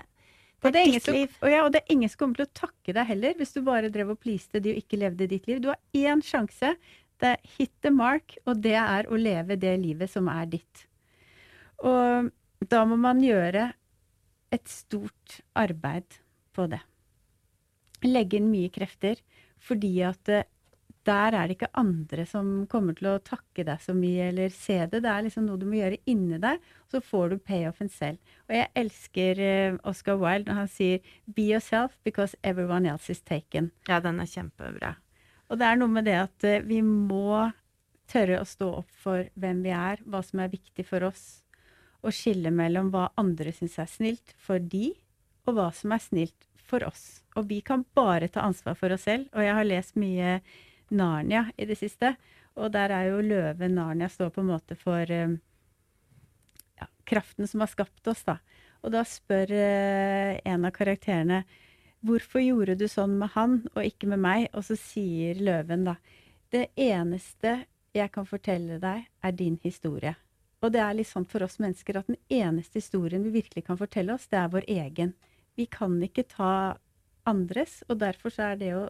det 0.59 0.81
er 0.81 0.91
ditt 0.97 1.07
liv. 1.07 1.35
og, 1.39 1.49
ja, 1.49 1.61
og 1.63 1.71
det 1.73 1.81
er 1.81 1.93
ingen 1.95 2.11
som 2.11 2.23
kommer 2.23 2.41
til 2.41 2.49
å 2.49 2.57
takke 2.65 2.95
deg 2.95 3.07
heller, 3.07 3.35
hvis 3.39 3.55
du 3.55 3.61
bare 3.63 3.91
drev 3.93 4.13
og 4.13 4.19
pleaste 4.19 4.59
de 4.63 4.73
og 4.73 4.81
ikke 4.81 4.99
levde 4.99 5.29
ditt 5.31 5.47
liv. 5.47 5.61
Du 5.63 5.69
har 5.71 5.79
én 5.95 6.23
sjanse. 6.25 6.75
Det 7.19 7.33
er 7.35 7.55
hit 7.57 7.71
the 7.83 7.91
mark, 7.91 8.37
og 8.47 8.61
det 8.63 8.77
er 8.79 9.07
å 9.11 9.19
leve 9.19 9.57
det 9.59 9.73
livet 9.81 10.11
som 10.11 10.27
er 10.31 10.45
ditt. 10.51 10.85
Og 11.83 12.29
da 12.71 12.83
må 12.87 12.99
man 12.99 13.23
gjøre 13.23 13.69
et 14.55 14.71
stort 14.71 15.39
arbeid 15.59 16.19
på 16.55 16.67
det. 16.71 16.81
Legge 18.07 18.39
inn 18.39 18.51
mye 18.51 18.71
krefter, 18.71 19.19
fordi 19.59 19.93
at 20.07 20.31
eh, 20.31 20.47
der 21.09 21.35
er 21.35 21.49
det 21.49 21.57
ikke 21.57 21.71
andre 21.81 22.25
som 22.29 22.49
kommer 22.71 22.95
til 22.97 23.09
å 23.11 23.19
takke 23.25 23.65
deg 23.65 23.81
så 23.83 23.95
mye 23.97 24.29
eller 24.29 24.53
se 24.53 24.77
det. 24.85 25.01
Det 25.03 25.11
er 25.11 25.25
liksom 25.25 25.47
noe 25.47 25.59
du 25.59 25.65
må 25.69 25.79
gjøre 25.79 25.99
inni 26.09 26.39
deg, 26.41 26.61
så 26.91 27.01
får 27.03 27.33
du 27.33 27.43
payoffen 27.49 27.89
selv. 27.91 28.21
Og 28.47 28.55
jeg 28.55 28.71
elsker 28.83 29.43
eh, 29.43 29.79
Oscar 29.89 30.19
Wilde 30.21 30.51
når 30.51 30.61
han 30.61 30.71
sier 30.71 31.01
'be 31.25 31.49
yourself 31.51 31.97
because 32.05 32.37
everyone 32.43 32.89
else 32.89 33.09
is 33.11 33.21
taken'. 33.21 33.71
Ja, 33.89 33.99
den 33.99 34.21
er 34.21 34.29
kjempebra. 34.29 34.95
Og 35.49 35.57
det 35.57 35.65
er 35.65 35.81
noe 35.81 35.89
med 35.89 36.05
det 36.05 36.17
at 36.19 36.45
eh, 36.45 36.61
vi 36.61 36.81
må 36.85 37.49
tørre 38.09 38.41
å 38.41 38.47
stå 38.47 38.69
opp 38.81 38.89
for 39.03 39.29
hvem 39.35 39.63
vi 39.65 39.73
er, 39.73 40.01
hva 40.05 40.21
som 40.25 40.41
er 40.41 40.53
viktig 40.53 40.85
for 40.87 41.05
oss, 41.09 41.43
og 42.05 42.15
skille 42.15 42.51
mellom 42.53 42.93
hva 42.93 43.09
andre 43.19 43.51
syns 43.53 43.77
er 43.81 43.89
snilt 43.89 44.33
for 44.37 44.61
de, 44.61 44.93
og 45.45 45.57
hva 45.57 45.69
som 45.75 45.93
er 45.93 46.01
snilt 46.03 46.47
for 46.69 46.85
oss. 46.85 47.21
Og 47.37 47.49
vi 47.49 47.59
kan 47.65 47.83
bare 47.97 48.29
ta 48.31 48.45
ansvar 48.45 48.77
for 48.77 48.93
oss 48.93 49.07
selv. 49.07 49.27
Og 49.33 49.43
jeg 49.43 49.55
har 49.57 49.67
lest 49.67 49.97
mye 49.99 50.39
Narnia 50.91 51.47
i 51.57 51.67
det 51.69 51.77
siste, 51.79 52.15
og 52.59 52.73
der 52.73 52.91
er 52.93 53.09
jo 53.11 53.23
løven 53.23 53.77
Narnia 53.77 54.09
står 54.11 54.33
på 54.35 54.43
en 54.43 54.51
måte 54.51 54.77
for 54.79 55.11
eh, 55.11 55.37
ja, 56.79 56.87
kraften 57.09 57.47
som 57.47 57.63
har 57.63 57.71
skapt 57.71 58.07
oss, 58.11 58.23
da. 58.27 58.39
Og 58.83 58.93
da 58.95 59.03
spør 59.07 59.51
eh, 59.55 60.39
en 60.47 60.67
av 60.67 60.75
karakterene 60.75 61.43
Hvorfor 61.99 62.39
gjorde 62.39 62.77
du 62.79 62.85
sånn 62.87 63.17
med 63.19 63.33
han 63.33 63.57
og 63.73 63.83
ikke 63.83 64.07
med 64.07 64.21
meg? 64.23 64.45
Og 64.55 64.63
så 64.63 64.77
sier 64.79 65.41
løven 65.43 65.83
da 65.83 65.97
Det 66.47 66.69
eneste 66.79 67.57
jeg 67.91 68.11
kan 68.13 68.27
fortelle 68.29 68.77
deg, 68.79 69.03
er 69.19 69.33
din 69.35 69.57
historie. 69.63 70.13
Og 70.63 70.71
det 70.71 70.79
er 70.83 70.95
litt 70.95 71.09
sånn 71.09 71.27
for 71.27 71.43
oss 71.43 71.57
mennesker 71.59 71.99
at 71.99 72.07
den 72.07 72.19
eneste 72.29 72.79
historien 72.79 73.23
vi 73.25 73.33
virkelig 73.39 73.65
kan 73.67 73.79
fortelle 73.79 74.13
oss, 74.13 74.27
det 74.31 74.39
er 74.39 74.53
vår 74.53 74.67
egen. 74.69 75.13
Vi 75.57 75.65
kan 75.71 75.97
ikke 76.03 76.27
ta 76.29 76.77
andres, 77.27 77.81
og 77.89 77.99
derfor 78.03 78.33
så 78.33 78.51
er 78.51 78.59
det 78.59 78.71
å 78.77 78.85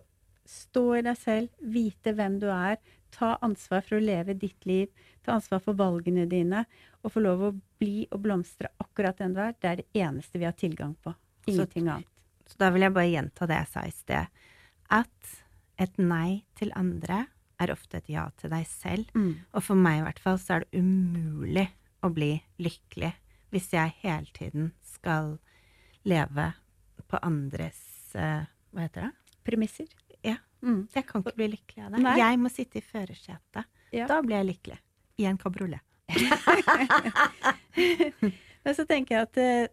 stå 0.50 0.84
i 0.98 1.04
deg 1.06 1.18
selv, 1.20 1.50
vite 1.62 2.14
hvem 2.18 2.40
du 2.42 2.48
er, 2.52 2.80
ta 3.14 3.36
ansvar 3.46 3.84
for 3.86 3.98
å 3.98 4.04
leve 4.04 4.36
ditt 4.38 4.66
liv, 4.70 4.90
ta 5.26 5.36
ansvar 5.38 5.62
for 5.66 5.78
valgene 5.78 6.26
dine, 6.30 6.66
og 7.04 7.14
få 7.14 7.24
lov 7.24 7.44
å 7.46 7.56
bli 7.82 8.08
og 8.12 8.24
blomstre 8.26 8.72
akkurat 8.82 9.18
den 9.22 9.36
du 9.38 9.42
er, 9.44 9.56
det 9.62 9.70
er 9.70 9.82
det 9.82 10.04
eneste 10.04 10.42
vi 10.42 10.48
har 10.48 10.58
tilgang 10.58 10.96
på. 11.04 11.14
Ingenting 11.50 11.88
annet. 11.88 12.10
Så 12.50 12.58
da 12.60 12.72
vil 12.74 12.86
jeg 12.86 12.96
bare 12.96 13.12
gjenta 13.12 13.48
det 13.50 13.60
jeg 13.62 13.72
sa 13.74 13.86
i 13.86 13.94
sted. 13.94 14.40
At 14.90 15.36
et 15.80 16.02
nei 16.02 16.42
til 16.60 16.74
andre 16.78 17.24
er 17.60 17.74
ofte 17.74 18.00
et 18.00 18.10
ja 18.12 18.26
til 18.40 18.52
deg 18.54 18.66
selv. 18.68 19.12
Mm. 19.14 19.46
Og 19.54 19.64
for 19.64 19.80
meg 19.80 20.02
i 20.02 20.06
hvert 20.08 20.22
fall 20.24 20.40
så 20.42 20.58
er 20.58 20.66
det 20.66 20.82
umulig 20.82 21.68
å 22.04 22.12
bli 22.16 22.34
lykkelig 22.64 23.14
hvis 23.54 23.72
jeg 23.74 23.96
hele 24.04 24.30
tiden 24.36 24.72
skal 24.86 25.38
leve 26.08 26.52
på 27.10 27.20
andres 27.26 27.80
eh, 28.14 28.46
Hva 28.70 28.86
heter 28.86 29.08
det? 29.08 29.36
Premisser. 29.48 29.90
Mm. 30.65 30.88
Jeg 30.93 31.06
kan 31.08 31.24
ikke 31.24 31.36
bli 31.39 31.48
lykkelig 31.56 31.86
av 31.86 31.91
det. 31.93 32.04
Nei. 32.04 32.15
Jeg 32.19 32.39
må 32.41 32.52
sitte 32.52 32.80
i 32.80 32.86
førersetet. 32.86 33.69
Ja. 33.95 34.06
Da 34.10 34.19
blir 34.26 34.38
jeg 34.41 34.50
lykkelig. 34.52 34.80
I 35.19 35.28
en 35.30 35.39
kabriolet. 35.39 35.84
Men 38.63 38.76
så 38.76 38.86
tenker 38.89 39.15
jeg 39.15 39.28
at 39.28 39.39
eh, 39.39 39.67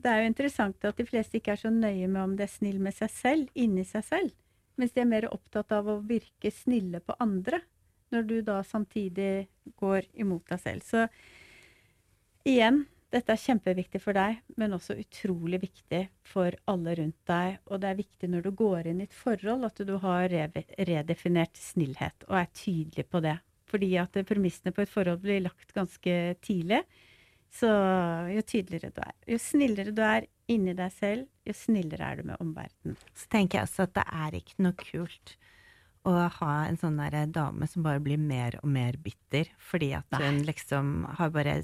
det 0.00 0.10
er 0.10 0.22
jo 0.22 0.30
interessant 0.30 0.86
at 0.88 0.96
de 0.96 1.06
fleste 1.08 1.36
ikke 1.38 1.54
er 1.54 1.60
så 1.60 1.72
nøye 1.72 2.08
med 2.08 2.22
om 2.22 2.36
de 2.36 2.46
er 2.46 2.52
snill 2.52 2.78
med 2.82 2.96
seg 2.96 3.10
selv, 3.12 3.50
inni 3.54 3.84
seg 3.88 4.06
selv. 4.06 4.32
Mens 4.80 4.94
de 4.96 5.02
er 5.02 5.10
mer 5.10 5.28
opptatt 5.28 5.72
av 5.76 5.88
å 5.92 6.00
virke 6.06 6.52
snille 6.54 7.02
på 7.04 7.16
andre, 7.20 7.60
når 8.10 8.22
du 8.26 8.36
da 8.46 8.60
samtidig 8.66 9.48
går 9.78 10.08
imot 10.18 10.48
deg 10.50 10.62
selv. 10.62 10.86
Så 10.86 11.04
igjen, 12.48 12.86
dette 13.10 13.34
er 13.34 13.42
kjempeviktig 13.42 14.00
for 14.02 14.14
deg, 14.14 14.38
men 14.60 14.76
også 14.76 14.94
utrolig 15.00 15.60
viktig 15.64 16.04
for 16.26 16.54
alle 16.70 16.94
rundt 17.00 17.18
deg. 17.26 17.58
Og 17.66 17.82
det 17.82 17.90
er 17.90 17.98
viktig 17.98 18.30
når 18.30 18.46
du 18.46 18.50
går 18.60 18.90
inn 18.90 19.02
i 19.02 19.06
et 19.08 19.16
forhold, 19.16 19.66
at 19.66 19.82
du 19.86 19.96
har 20.04 20.30
redefinert 20.30 21.58
snillhet 21.58 22.26
og 22.28 22.38
er 22.38 22.50
tydelig 22.54 23.06
på 23.10 23.22
det. 23.24 23.36
Fordi 23.70 23.90
at 24.02 24.18
premissene 24.26 24.74
på 24.74 24.84
et 24.84 24.92
forhold 24.92 25.22
blir 25.24 25.42
lagt 25.42 25.74
ganske 25.74 26.16
tidlig. 26.42 26.84
Så 27.50 27.70
jo 28.30 28.42
tydeligere 28.46 28.92
du 28.94 29.00
er, 29.02 29.14
jo 29.34 29.38
snillere 29.42 29.94
du 29.94 30.02
er 30.06 30.26
inni 30.50 30.74
deg 30.78 30.94
selv, 30.94 31.26
jo 31.46 31.54
snillere 31.54 32.06
er 32.06 32.20
du 32.20 32.28
med 32.30 32.42
omverdenen. 32.42 32.98
Så 33.18 33.26
tenker 33.32 33.58
jeg 33.58 33.66
også 33.66 33.88
at 33.88 33.96
det 33.98 34.06
er 34.06 34.36
ikke 34.38 34.62
noe 34.62 34.78
kult 34.78 35.34
å 36.06 36.14
ha 36.38 36.52
en 36.64 36.78
sånn 36.80 36.96
der 37.02 37.26
dame 37.28 37.66
som 37.68 37.84
bare 37.84 38.00
blir 38.02 38.20
mer 38.22 38.56
og 38.62 38.70
mer 38.72 38.96
bitter, 39.02 39.50
fordi 39.58 39.92
at 39.98 40.06
Nei. 40.14 40.22
hun 40.22 40.42
liksom 40.46 40.92
har 41.18 41.34
bare 41.34 41.58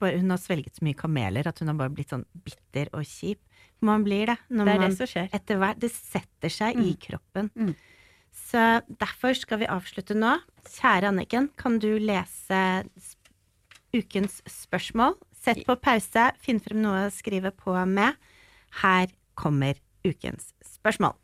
Hun 0.00 0.30
har 0.30 0.38
svelget 0.40 0.76
så 0.78 0.84
mye 0.86 0.94
kameler 0.98 1.46
at 1.46 1.58
hun 1.62 1.68
har 1.68 1.76
bare 1.78 1.92
blitt 1.94 2.10
sånn 2.12 2.24
bitter 2.44 2.88
og 2.94 3.04
kjip. 3.04 3.38
Man 3.82 4.04
blir 4.04 4.26
det 4.26 4.36
når 4.50 4.64
Det 4.68 4.74
er 4.74 4.78
man 4.80 4.90
det 4.90 4.96
som 4.98 5.06
skjer. 5.06 5.30
etter 5.32 5.56
hvert 5.62 5.78
Det 5.80 5.90
setter 5.92 6.48
seg 6.52 6.76
i 6.76 6.90
Mm. 6.92 6.98
kroppen. 7.00 7.50
Mm. 7.56 7.74
Så 8.32 8.82
derfor 8.98 9.34
skal 9.34 9.58
vi 9.58 9.66
avslutte 9.66 10.14
nå. 10.14 10.38
Kjære 10.64 11.08
Anniken, 11.08 11.48
kan 11.56 11.78
du 11.78 11.98
lese 11.98 12.84
ukens 13.94 14.40
spørsmål? 14.46 15.16
Sett 15.40 15.64
på 15.66 15.74
pause, 15.80 16.32
finn 16.38 16.60
frem 16.60 16.82
noe 16.82 17.06
å 17.08 17.10
skrive 17.10 17.50
på 17.50 17.72
med. 17.88 18.14
Her 18.82 19.08
kommer 19.34 19.74
ukens 20.04 20.52
spørsmål. 20.62 21.14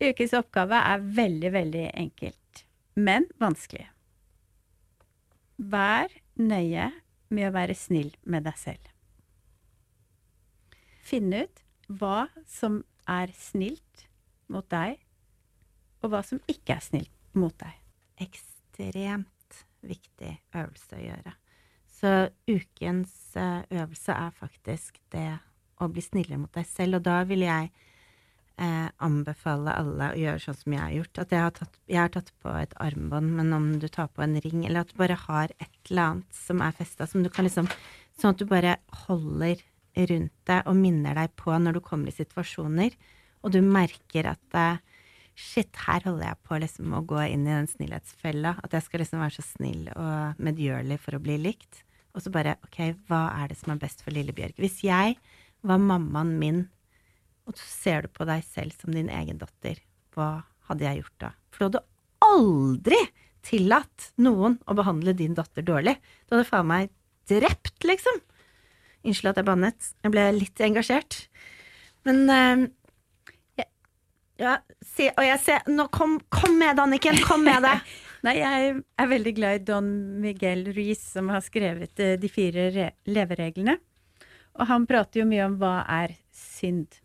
Ukens 0.00 0.32
oppgave 0.34 0.72
er 0.74 0.98
veldig, 0.98 1.52
veldig 1.52 1.94
enkelt, 1.94 2.64
men 2.96 3.26
vanskelig. 3.40 3.86
Vær 5.60 6.08
nøye 6.40 6.90
med 7.32 7.48
å 7.48 7.54
være 7.54 7.76
snill 7.76 8.12
med 8.22 8.46
deg 8.46 8.58
selv. 8.60 8.88
Finn 11.02 11.32
ut 11.34 11.62
hva 11.92 12.28
som 12.48 12.80
er 13.10 13.32
snilt 13.36 14.06
mot 14.52 14.66
deg, 14.70 15.00
og 16.02 16.12
hva 16.12 16.22
som 16.26 16.40
ikke 16.50 16.76
er 16.76 16.84
snilt 16.84 17.36
mot 17.38 17.54
deg. 17.60 17.78
Ekstremt 18.22 19.62
viktig 19.82 20.32
øvelse 20.54 20.98
å 20.98 21.02
gjøre. 21.02 21.32
Så 21.92 22.12
ukens 22.50 23.14
eh, 23.38 23.62
øvelse 23.70 24.14
er 24.14 24.34
faktisk 24.34 24.98
det 25.14 25.28
å 25.82 25.88
bli 25.90 26.02
snillere 26.02 26.40
mot 26.40 26.54
deg 26.54 26.66
selv, 26.66 26.98
og 26.98 27.06
da 27.06 27.22
vil 27.28 27.44
jeg 27.46 27.70
eh, 28.60 28.88
anbefale 29.04 29.74
alle 29.78 30.10
å 30.12 30.18
gjøre 30.18 30.42
sånn 30.44 30.58
som 30.58 30.76
jeg 30.76 30.82
har 30.82 30.94
gjort. 30.98 31.20
At 31.24 31.34
jeg 31.34 31.44
har, 31.44 31.54
tatt, 31.56 31.80
jeg 31.90 32.00
har 32.00 32.12
tatt 32.14 32.30
på 32.42 32.54
et 32.58 32.76
armbånd, 32.82 33.34
men 33.38 33.56
om 33.56 33.68
du 33.82 33.88
tar 33.92 34.10
på 34.12 34.24
en 34.24 34.38
ring, 34.44 34.64
eller 34.66 34.84
at 34.84 34.92
du 34.92 35.00
bare 35.00 35.18
har 35.26 35.52
et 35.58 35.90
eller 35.90 36.02
annet 36.08 36.40
som 36.44 36.62
er 36.64 36.76
festa, 36.76 37.08
som 37.08 37.24
du 37.24 37.32
kan 37.32 37.48
liksom 37.48 37.70
Sånn 38.20 38.34
at 38.34 38.42
du 38.42 38.44
bare 38.44 38.74
holder 39.06 39.62
rundt 39.96 40.34
deg 40.46 40.66
og 40.68 40.76
minner 40.76 41.16
deg 41.16 41.30
på 41.40 41.54
når 41.56 41.78
du 41.78 41.80
kommer 41.82 42.10
i 42.10 42.14
situasjoner, 42.14 42.92
og 43.40 43.54
du 43.54 43.62
merker 43.64 44.28
at 44.34 44.58
eh, 44.60 44.82
Shit, 45.32 45.72
her 45.86 46.04
holder 46.04 46.26
jeg 46.28 46.38
på 46.44 46.58
liksom 46.60 46.92
å 46.92 47.00
gå 47.08 47.22
inn 47.24 47.46
i 47.46 47.54
den 47.54 47.68
snillhetsfella. 47.70 48.50
At 48.62 48.74
jeg 48.76 48.84
skal 48.84 49.00
liksom 49.00 49.22
være 49.22 49.38
så 49.38 49.44
snill 49.46 49.86
og 49.94 50.42
medgjørlig 50.44 50.98
for 51.00 51.16
å 51.16 51.22
bli 51.24 51.38
likt. 51.40 51.80
Og 52.12 52.20
så 52.20 52.32
bare, 52.34 52.58
ok, 52.66 52.78
hva 53.08 53.22
er 53.40 53.48
det 53.50 53.56
som 53.56 53.72
er 53.72 53.80
best 53.80 54.04
for 54.04 54.12
lille 54.14 54.34
Bjørg? 54.36 54.58
Hvis 54.60 54.82
jeg 54.84 55.16
var 55.64 55.80
mammaen 55.80 56.34
min, 56.38 56.60
og 57.48 57.58
så 57.58 57.66
ser 57.66 58.04
du 58.06 58.12
på 58.14 58.26
deg 58.28 58.44
selv 58.46 58.74
som 58.78 58.94
din 58.94 59.10
egen 59.12 59.40
datter, 59.40 59.80
hva 60.14 60.44
hadde 60.68 60.86
jeg 60.86 61.02
gjort 61.02 61.18
da? 61.24 61.30
For 61.50 61.58
du 61.58 61.66
hadde 61.68 61.84
aldri 62.22 63.00
tillatt 63.42 64.12
noen 64.22 64.58
å 64.70 64.76
behandle 64.78 65.14
din 65.18 65.34
datter 65.34 65.64
dårlig. 65.66 65.96
Du 66.26 66.36
hadde 66.36 66.48
faen 66.48 66.68
meg 66.70 66.92
drept, 67.30 67.82
liksom. 67.86 68.20
Unnskyld 69.02 69.32
at 69.32 69.40
jeg 69.40 69.48
bannet. 69.48 69.90
Jeg 70.04 70.14
ble 70.14 70.28
litt 70.36 70.62
engasjert. 70.62 71.18
Men 72.06 72.22
eh, 72.30 72.64
jeg, 73.62 73.68
Ja, 74.42 74.56
se, 74.86 75.10
og 75.12 75.26
jeg 75.26 75.38
ser 75.42 75.68
Nå, 75.70 75.86
kom, 75.94 76.16
kom 76.34 76.56
med, 76.58 76.80
Anniken! 76.82 77.18
Kom 77.26 77.44
med 77.46 77.62
det! 77.66 77.76
Nei, 78.26 78.36
jeg 78.38 78.74
er 79.02 79.08
veldig 79.10 79.34
glad 79.34 79.58
i 79.58 79.64
Don 79.66 79.88
Miguel 80.22 80.68
Ruiz, 80.74 81.02
som 81.14 81.30
har 81.34 81.42
skrevet 81.42 81.98
eh, 82.02 82.14
De 82.22 82.30
fire 82.30 82.68
re 82.74 82.90
levereglene. 83.10 83.78
Og 84.58 84.68
han 84.68 84.86
prater 84.86 85.22
jo 85.22 85.30
mye 85.30 85.46
om 85.48 85.56
hva 85.58 85.80
er 85.90 86.14
synd. 86.36 87.01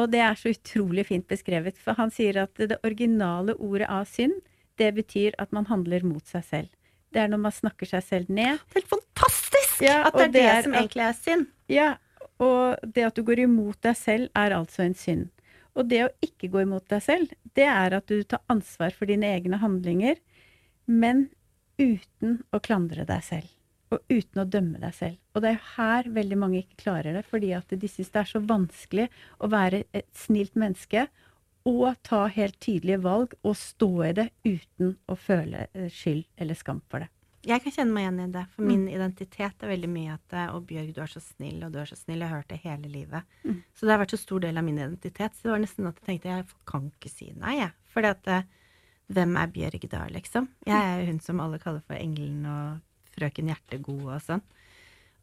Og 0.00 0.08
det 0.12 0.22
er 0.24 0.38
så 0.38 0.52
utrolig 0.54 1.04
fint 1.10 1.26
beskrevet, 1.28 1.76
for 1.80 1.98
han 1.98 2.12
sier 2.14 2.38
at 2.46 2.56
det 2.56 2.78
originale 2.86 3.56
ordet 3.60 3.90
av 3.92 4.06
synd, 4.08 4.38
det 4.80 4.88
betyr 4.96 5.36
at 5.42 5.52
man 5.52 5.68
handler 5.68 6.04
mot 6.06 6.24
seg 6.28 6.46
selv. 6.48 6.70
Det 7.12 7.20
er 7.20 7.28
når 7.28 7.42
man 7.44 7.52
snakker 7.52 7.90
seg 7.90 8.06
selv 8.06 8.32
ned. 8.32 8.62
Helt 8.72 8.88
fantastisk! 8.88 9.82
Ja, 9.84 10.06
at 10.08 10.16
det 10.16 10.30
er 10.30 10.32
det, 10.32 10.46
er 10.48 10.64
som 10.64 10.78
egentlig 10.78 11.04
er 11.04 11.18
synd. 11.18 11.46
Ja, 11.68 11.90
og 12.42 12.80
det 12.94 13.04
at 13.10 13.18
du 13.18 13.24
går 13.26 13.44
imot 13.44 13.82
deg 13.84 13.98
selv, 13.98 14.30
er 14.38 14.56
altså 14.56 14.86
en 14.86 14.96
synd. 14.96 15.28
Og 15.76 15.88
det 15.88 16.02
å 16.06 16.12
ikke 16.24 16.50
gå 16.52 16.64
imot 16.64 16.88
deg 16.92 17.04
selv, 17.04 17.32
det 17.56 17.68
er 17.68 17.96
at 17.96 18.08
du 18.08 18.24
tar 18.24 18.42
ansvar 18.52 18.96
for 18.96 19.08
dine 19.08 19.28
egne 19.28 19.60
handlinger, 19.60 20.16
men 20.88 21.26
uten 21.80 22.40
å 22.52 22.60
klandre 22.64 23.04
deg 23.08 23.24
selv. 23.24 23.48
Og 23.92 24.00
uten 24.08 24.40
å 24.40 24.48
dømme 24.48 24.80
deg 24.80 24.94
selv. 24.96 25.18
Og 25.36 25.44
det 25.44 25.50
er 25.52 25.66
her 25.74 26.08
veldig 26.14 26.38
mange 26.40 26.62
ikke 26.62 26.80
klarer 26.86 27.18
det, 27.18 27.26
fordi 27.28 27.52
at 27.56 27.68
de 27.68 27.90
syns 27.90 28.12
det 28.14 28.22
er 28.22 28.30
så 28.30 28.40
vanskelig 28.40 29.08
å 29.42 29.50
være 29.52 29.84
et 29.92 30.08
snilt 30.16 30.56
menneske 30.58 31.06
og 31.68 31.94
ta 32.02 32.26
helt 32.32 32.58
tydelige 32.62 33.02
valg 33.04 33.34
og 33.42 33.56
stå 33.58 33.90
i 34.08 34.12
det 34.18 34.28
uten 34.46 34.96
å 35.06 35.16
føle 35.18 35.66
eh, 35.72 35.90
skyld 35.92 36.24
eller 36.42 36.58
skam 36.58 36.80
for 36.90 37.04
det. 37.04 37.12
Jeg 37.42 37.58
kan 37.64 37.74
kjenne 37.74 37.90
meg 37.90 38.04
igjen 38.04 38.18
i 38.22 38.32
det, 38.36 38.42
for 38.54 38.66
min 38.66 38.82
identitet 38.86 39.64
er 39.64 39.70
veldig 39.72 39.88
mye 39.90 40.14
at 40.14 40.34
eh, 40.38 40.50
'Å, 40.50 40.60
Bjørg, 40.66 40.92
du 40.94 41.00
er 41.02 41.10
så 41.10 41.22
snill, 41.22 41.58
og 41.66 41.72
du 41.74 41.80
er 41.82 41.90
så 41.90 41.98
snill'. 41.98 42.22
Jeg 42.22 42.30
har 42.30 42.42
hørt 42.42 42.52
det 42.52 42.60
hele 42.62 42.90
livet. 42.90 43.32
Mm. 43.42 43.56
Så 43.74 43.86
det 43.86 43.94
har 43.94 44.02
vært 44.02 44.14
så 44.14 44.20
stor 44.22 44.44
del 44.44 44.58
av 44.58 44.66
min 44.66 44.78
identitet. 44.78 45.34
Så 45.34 45.48
det 45.48 45.54
var 45.54 45.62
nesten 45.64 45.88
at 45.90 45.98
jeg 45.98 46.06
tenkte 46.06 46.30
jeg 46.30 46.46
kan 46.70 46.86
ikke 46.92 47.10
si 47.10 47.32
nei, 47.34 47.56
jeg. 47.58 47.74
Fordi 47.94 48.12
at 48.14 48.30
eh, 48.30 48.46
hvem 49.12 49.34
er 49.42 49.50
Bjørg 49.56 49.88
da, 49.90 50.04
liksom? 50.14 50.48
Jeg 50.66 50.78
er 50.78 51.02
jo 51.02 51.10
hun 51.10 51.20
som 51.24 51.42
alle 51.42 51.58
kaller 51.62 51.82
for 51.82 51.98
engelen 51.98 52.46
og 52.46 52.80
frøken 53.22 53.48
Hjertegod 53.52 54.04
og 54.10 54.20
sånn. 54.26 54.44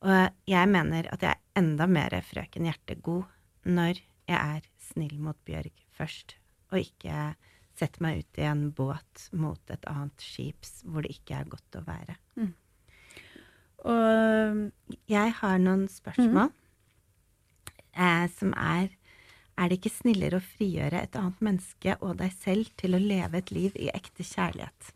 Og 0.08 0.48
jeg 0.48 0.72
mener 0.72 1.10
at 1.12 1.24
jeg 1.26 1.36
er 1.36 1.60
enda 1.60 1.88
mer 1.92 2.16
frøken 2.24 2.68
Hjertegod 2.70 3.28
når 3.68 4.00
jeg 4.30 4.40
er 4.40 4.68
snill 4.90 5.18
mot 5.22 5.38
Bjørg 5.46 5.74
først, 5.96 6.38
og 6.72 6.80
ikke 6.80 7.34
setter 7.80 8.04
meg 8.04 8.24
ut 8.24 8.40
i 8.40 8.48
en 8.48 8.64
båt 8.76 9.28
mot 9.40 9.74
et 9.74 9.86
annet 9.90 10.24
skips 10.24 10.82
hvor 10.86 11.06
det 11.06 11.14
ikke 11.16 11.40
er 11.40 11.52
godt 11.52 11.80
å 11.80 11.84
være. 11.88 12.16
Og 13.88 14.96
Jeg 15.08 15.36
har 15.40 15.60
noen 15.64 15.86
spørsmål 15.88 16.50
eh, 17.96 18.26
som 18.36 18.52
er 18.58 18.90
Er 19.60 19.70
det 19.70 19.80
ikke 19.80 19.92
snillere 19.92 20.40
å 20.40 20.44
frigjøre 20.56 21.02
et 21.04 21.16
annet 21.20 21.40
menneske 21.44 21.96
og 22.00 22.20
deg 22.20 22.32
selv 22.36 22.72
til 22.80 22.96
å 22.96 23.02
leve 23.04 23.40
et 23.40 23.52
liv 23.52 23.76
i 23.76 23.90
ekte 23.92 24.24
kjærlighet? 24.24 24.94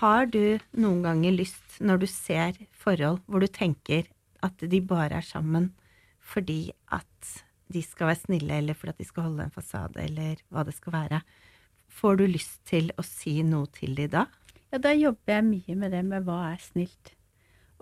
Har 0.00 0.26
du 0.26 0.58
noen 0.74 1.02
ganger 1.04 1.36
lyst, 1.36 1.78
når 1.78 2.02
du 2.02 2.06
ser 2.10 2.58
forhold 2.74 3.20
hvor 3.30 3.44
du 3.44 3.46
tenker 3.46 4.08
at 4.44 4.60
de 4.60 4.80
bare 4.82 5.20
er 5.20 5.26
sammen 5.26 5.70
fordi 6.24 6.72
at 6.92 7.34
de 7.72 7.82
skal 7.84 8.10
være 8.10 8.22
snille, 8.22 8.58
eller 8.58 8.76
fordi 8.76 8.94
at 8.94 9.00
de 9.02 9.06
skal 9.08 9.26
holde 9.28 9.44
en 9.44 9.52
fasade, 9.54 10.00
eller 10.00 10.40
hva 10.52 10.64
det 10.66 10.74
skal 10.76 10.94
være, 10.94 11.20
får 11.88 12.16
du 12.20 12.24
lyst 12.28 12.62
til 12.68 12.90
å 12.98 13.04
si 13.06 13.38
noe 13.46 13.68
til 13.76 13.94
de 13.98 14.08
da? 14.10 14.24
Ja, 14.72 14.80
da 14.82 14.94
jobber 14.96 15.36
jeg 15.36 15.46
mye 15.46 15.76
med 15.78 15.94
det 15.94 16.02
med 16.06 16.26
hva 16.26 16.40
er 16.52 16.62
snilt. 16.64 17.12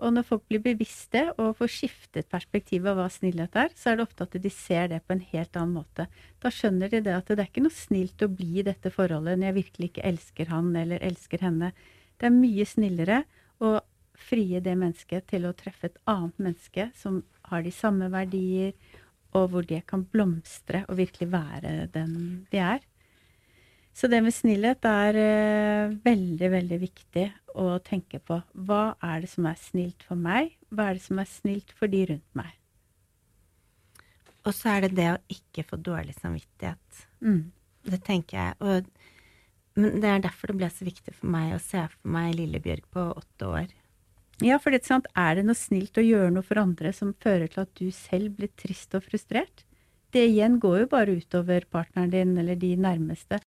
Og 0.03 0.11
når 0.15 0.25
folk 0.27 0.43
blir 0.49 0.61
bevisste 0.63 1.21
og 1.37 1.55
får 1.59 1.71
skiftet 1.71 2.29
perspektivet 2.31 2.91
av 2.91 2.99
hva 2.99 3.07
snillhet 3.13 3.55
er, 3.59 3.71
så 3.77 3.91
er 3.91 3.97
det 3.97 4.05
ofte 4.07 4.27
at 4.27 4.37
de 4.43 4.51
ser 4.51 4.89
det 4.91 4.99
på 5.05 5.15
en 5.15 5.25
helt 5.31 5.59
annen 5.59 5.77
måte. 5.77 6.07
Da 6.43 6.51
skjønner 6.51 6.91
de 6.91 7.03
det 7.05 7.13
at 7.15 7.29
det 7.31 7.39
er 7.39 7.49
ikke 7.49 7.63
noe 7.63 7.75
snilt 7.75 8.25
å 8.25 8.31
bli 8.31 8.59
i 8.59 8.65
dette 8.67 8.91
forholdet 8.93 9.39
når 9.39 9.49
jeg 9.49 9.59
virkelig 9.61 9.91
ikke 9.91 10.07
elsker 10.11 10.51
han 10.51 10.73
eller 10.83 11.05
elsker 11.05 11.45
henne. 11.45 11.71
Det 12.23 12.29
er 12.29 12.35
mye 12.39 12.63
snillere 12.63 13.15
å 13.59 13.73
frie 14.15 14.61
det 14.63 14.77
mennesket 14.79 15.25
til 15.27 15.43
å 15.43 15.55
treffe 15.59 15.89
et 15.89 15.97
annet 16.07 16.37
menneske 16.39 16.85
som 16.95 17.17
har 17.49 17.65
de 17.65 17.73
samme 17.75 18.07
verdier, 18.13 18.71
og 19.35 19.49
hvor 19.51 19.65
de 19.67 19.81
kan 19.83 20.05
blomstre 20.07 20.85
og 20.87 21.01
virkelig 21.01 21.27
være 21.33 21.73
den 21.91 22.13
de 22.47 22.61
er. 22.63 22.85
Så 23.91 24.07
det 24.07 24.21
med 24.23 24.31
snillhet 24.31 24.87
er 24.87 25.19
eh, 25.19 25.97
veldig, 26.05 26.49
veldig 26.55 26.79
viktig 26.85 27.25
å 27.59 27.67
tenke 27.83 28.23
på. 28.23 28.39
Hva 28.55 28.95
er 29.03 29.25
det 29.25 29.33
som 29.33 29.51
er 29.51 29.59
snilt 29.59 30.07
for 30.07 30.15
meg? 30.15 30.55
Hva 30.71 30.87
er 30.87 31.01
det 31.01 31.03
som 31.03 31.19
er 31.19 31.27
snilt 31.27 31.75
for 31.75 31.91
de 31.91 32.05
rundt 32.13 32.39
meg? 32.39 32.55
Og 34.47 34.55
så 34.55 34.77
er 34.77 34.87
det 34.87 34.95
det 34.95 35.11
å 35.11 35.21
ikke 35.35 35.67
få 35.67 35.83
dårlig 35.91 36.15
samvittighet. 36.21 37.03
Mm. 37.19 37.51
Det 37.83 37.99
tenker 38.07 38.39
jeg. 38.39 38.57
Og, 38.63 38.89
men 39.75 39.99
det 40.01 40.09
er 40.09 40.19
derfor 40.25 40.47
det 40.51 40.57
ble 40.61 40.69
så 40.69 40.85
viktig 40.85 41.13
for 41.15 41.27
meg 41.33 41.53
å 41.55 41.61
se 41.61 41.81
for 41.89 42.09
meg 42.15 42.35
Lillebjørg 42.37 42.83
på 42.93 43.05
åtte 43.17 43.47
år. 43.49 43.67
Ja, 44.43 44.57
for 44.59 44.73
det 44.73 44.81
er, 44.81 44.87
sant, 44.87 45.07
er 45.15 45.35
det 45.37 45.45
noe 45.45 45.55
snilt 45.57 45.97
å 45.97 46.03
gjøre 46.03 46.31
noe 46.33 46.43
for 46.45 46.59
andre 46.59 46.91
som 46.93 47.13
fører 47.23 47.47
til 47.53 47.61
at 47.63 47.73
du 47.79 47.89
selv 47.91 48.35
blir 48.37 48.49
trist 48.59 48.93
og 48.97 49.05
frustrert? 49.05 49.63
Det 50.13 50.25
igjen 50.29 50.59
går 50.61 50.83
jo 50.83 50.87
bare 50.91 51.15
utover 51.17 51.65
partneren 51.71 52.11
din 52.13 52.37
eller 52.37 52.55
de 52.59 52.75
nærmeste. 52.77 53.39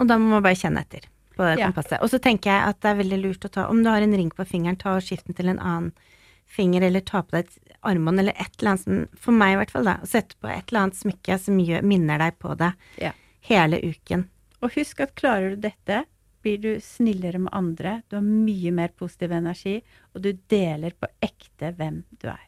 Og 0.00 0.08
da 0.08 0.16
må 0.18 0.30
man 0.32 0.42
bare 0.42 0.58
kjenne 0.58 0.80
etter 0.82 1.06
på 1.36 1.44
det 1.44 1.58
Ja. 1.60 1.66
kompasset. 1.68 2.00
Og 2.02 2.10
så 2.10 2.18
tenker 2.22 2.50
jeg 2.50 2.68
at 2.70 2.80
det 2.80 2.90
er 2.90 3.02
veldig 3.02 3.20
lurt 3.22 3.44
å 3.44 3.50
ta 3.50 3.66
Om 3.68 3.82
du 3.84 3.90
har 3.90 4.02
en 4.02 4.12
ring 4.16 4.30
på 4.30 4.46
fingeren, 4.46 4.78
ta 4.78 4.96
og 4.96 5.02
skift 5.02 5.26
den 5.26 5.34
til 5.34 5.48
en 5.48 5.58
annen 5.58 5.92
finger, 6.46 6.82
eller 6.82 7.00
ta 7.00 7.22
på 7.22 7.30
deg 7.36 7.46
et 7.46 7.76
armbånd, 7.84 8.18
eller 8.18 8.32
et 8.32 8.50
eller 8.58 8.70
annet 8.72 8.82
som 8.84 9.08
For 9.16 9.32
meg, 9.32 9.52
i 9.54 9.56
hvert 9.60 9.70
fall, 9.70 9.84
da. 9.84 9.98
Sette 10.04 10.34
på 10.40 10.48
et 10.50 10.72
eller 10.72 10.80
annet 10.86 10.98
smykke 10.98 11.38
som 11.38 11.58
gjør, 11.58 11.82
minner 11.82 12.18
deg 12.18 12.38
på 12.38 12.56
det 12.58 12.72
Ja. 12.98 13.12
hele 13.42 13.78
uken. 13.82 14.28
Og 14.60 14.74
husk 14.76 15.00
at 15.04 15.14
klarer 15.18 15.54
du 15.54 15.62
dette, 15.68 16.02
blir 16.44 16.58
du 16.60 16.70
snillere 16.80 17.38
med 17.40 17.52
andre, 17.56 17.98
du 18.08 18.16
har 18.16 18.24
mye 18.24 18.72
mer 18.72 18.92
positiv 18.96 19.32
energi, 19.36 19.78
og 20.14 20.22
du 20.24 20.30
deler 20.48 20.94
på 20.96 21.08
ekte 21.24 21.72
hvem 21.76 22.02
du 22.20 22.28
er. 22.32 22.46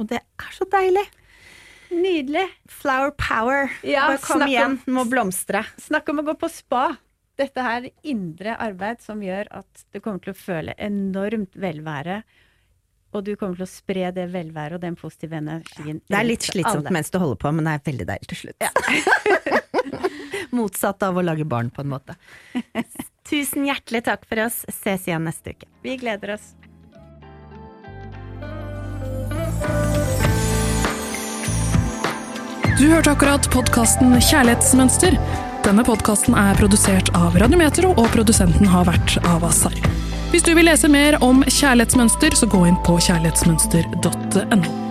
Og 0.00 0.08
det 0.10 0.20
er 0.20 0.52
så 0.56 0.66
deilig! 0.72 1.04
Nydelig! 1.92 2.46
Flower 2.72 3.10
power. 3.20 3.68
Ja, 3.84 4.06
Bare 4.08 4.20
kom 4.24 4.40
snakk 4.40 4.64
om- 4.64 4.78
må 4.96 5.04
blomstre. 5.08 5.64
Snakk 5.80 6.08
om 6.08 6.20
å 6.20 6.24
gå 6.24 6.34
på 6.40 6.48
spa. 6.50 6.96
Dette 7.36 7.60
her 7.64 7.84
er 7.84 7.90
indre 8.04 8.56
arbeid 8.60 9.00
som 9.00 9.20
gjør 9.20 9.48
at 9.50 9.84
du 9.92 10.00
kommer 10.00 10.20
til 10.24 10.32
å 10.32 10.36
føle 10.36 10.74
enormt 10.78 11.52
velvære. 11.56 12.22
Og 13.12 13.24
du 13.24 13.34
kommer 13.36 13.56
til 13.56 13.64
å 13.66 13.68
spre 13.68 14.10
det 14.12 14.30
velværet 14.32 14.74
og 14.78 14.80
den 14.80 14.96
positive 14.96 15.36
energien. 15.36 16.00
Det 16.08 16.16
er 16.16 16.24
litt 16.24 16.40
slitsomt 16.48 16.86
alle. 16.86 16.90
mens 16.96 17.10
du 17.12 17.18
holder 17.18 17.36
på, 17.36 17.52
men 17.52 17.64
det 17.68 17.72
er 17.76 17.92
veldig 17.92 18.06
deilig 18.08 18.28
til 18.32 18.40
slutt. 18.40 18.58
Motsatt 20.52 21.02
av 21.02 21.16
å 21.16 21.24
lage 21.24 21.46
barn, 21.48 21.70
på 21.72 21.84
en 21.84 21.92
måte. 21.92 22.16
Tusen 23.30 23.64
hjertelig 23.68 24.04
takk 24.08 24.26
for 24.28 24.44
oss. 24.44 24.62
Ses 24.68 25.08
igjen 25.08 25.24
neste 25.24 25.54
uke. 25.56 25.70
Vi 25.82 25.96
gleder 26.00 26.36
oss. 26.36 26.52
Du 32.82 32.88
hørte 32.90 33.12
akkurat 33.14 33.46
podkasten 33.52 34.16
Kjærlighetsmønster. 34.18 35.14
Denne 35.62 35.84
podkasten 35.86 36.34
er 36.34 36.58
produsert 36.58 37.12
av 37.14 37.36
Radiometro, 37.38 37.92
og 37.94 38.10
produsenten 38.10 38.66
har 38.66 38.88
vært 38.90 39.20
Avasar. 39.30 39.76
Hvis 40.32 40.42
du 40.48 40.50
vil 40.56 40.66
lese 40.66 40.90
mer 40.90 41.20
om 41.22 41.44
kjærlighetsmønster, 41.46 42.34
så 42.34 42.50
gå 42.50 42.66
inn 42.66 42.80
på 42.82 42.98
kjærlighetsmønster.no. 43.06 44.81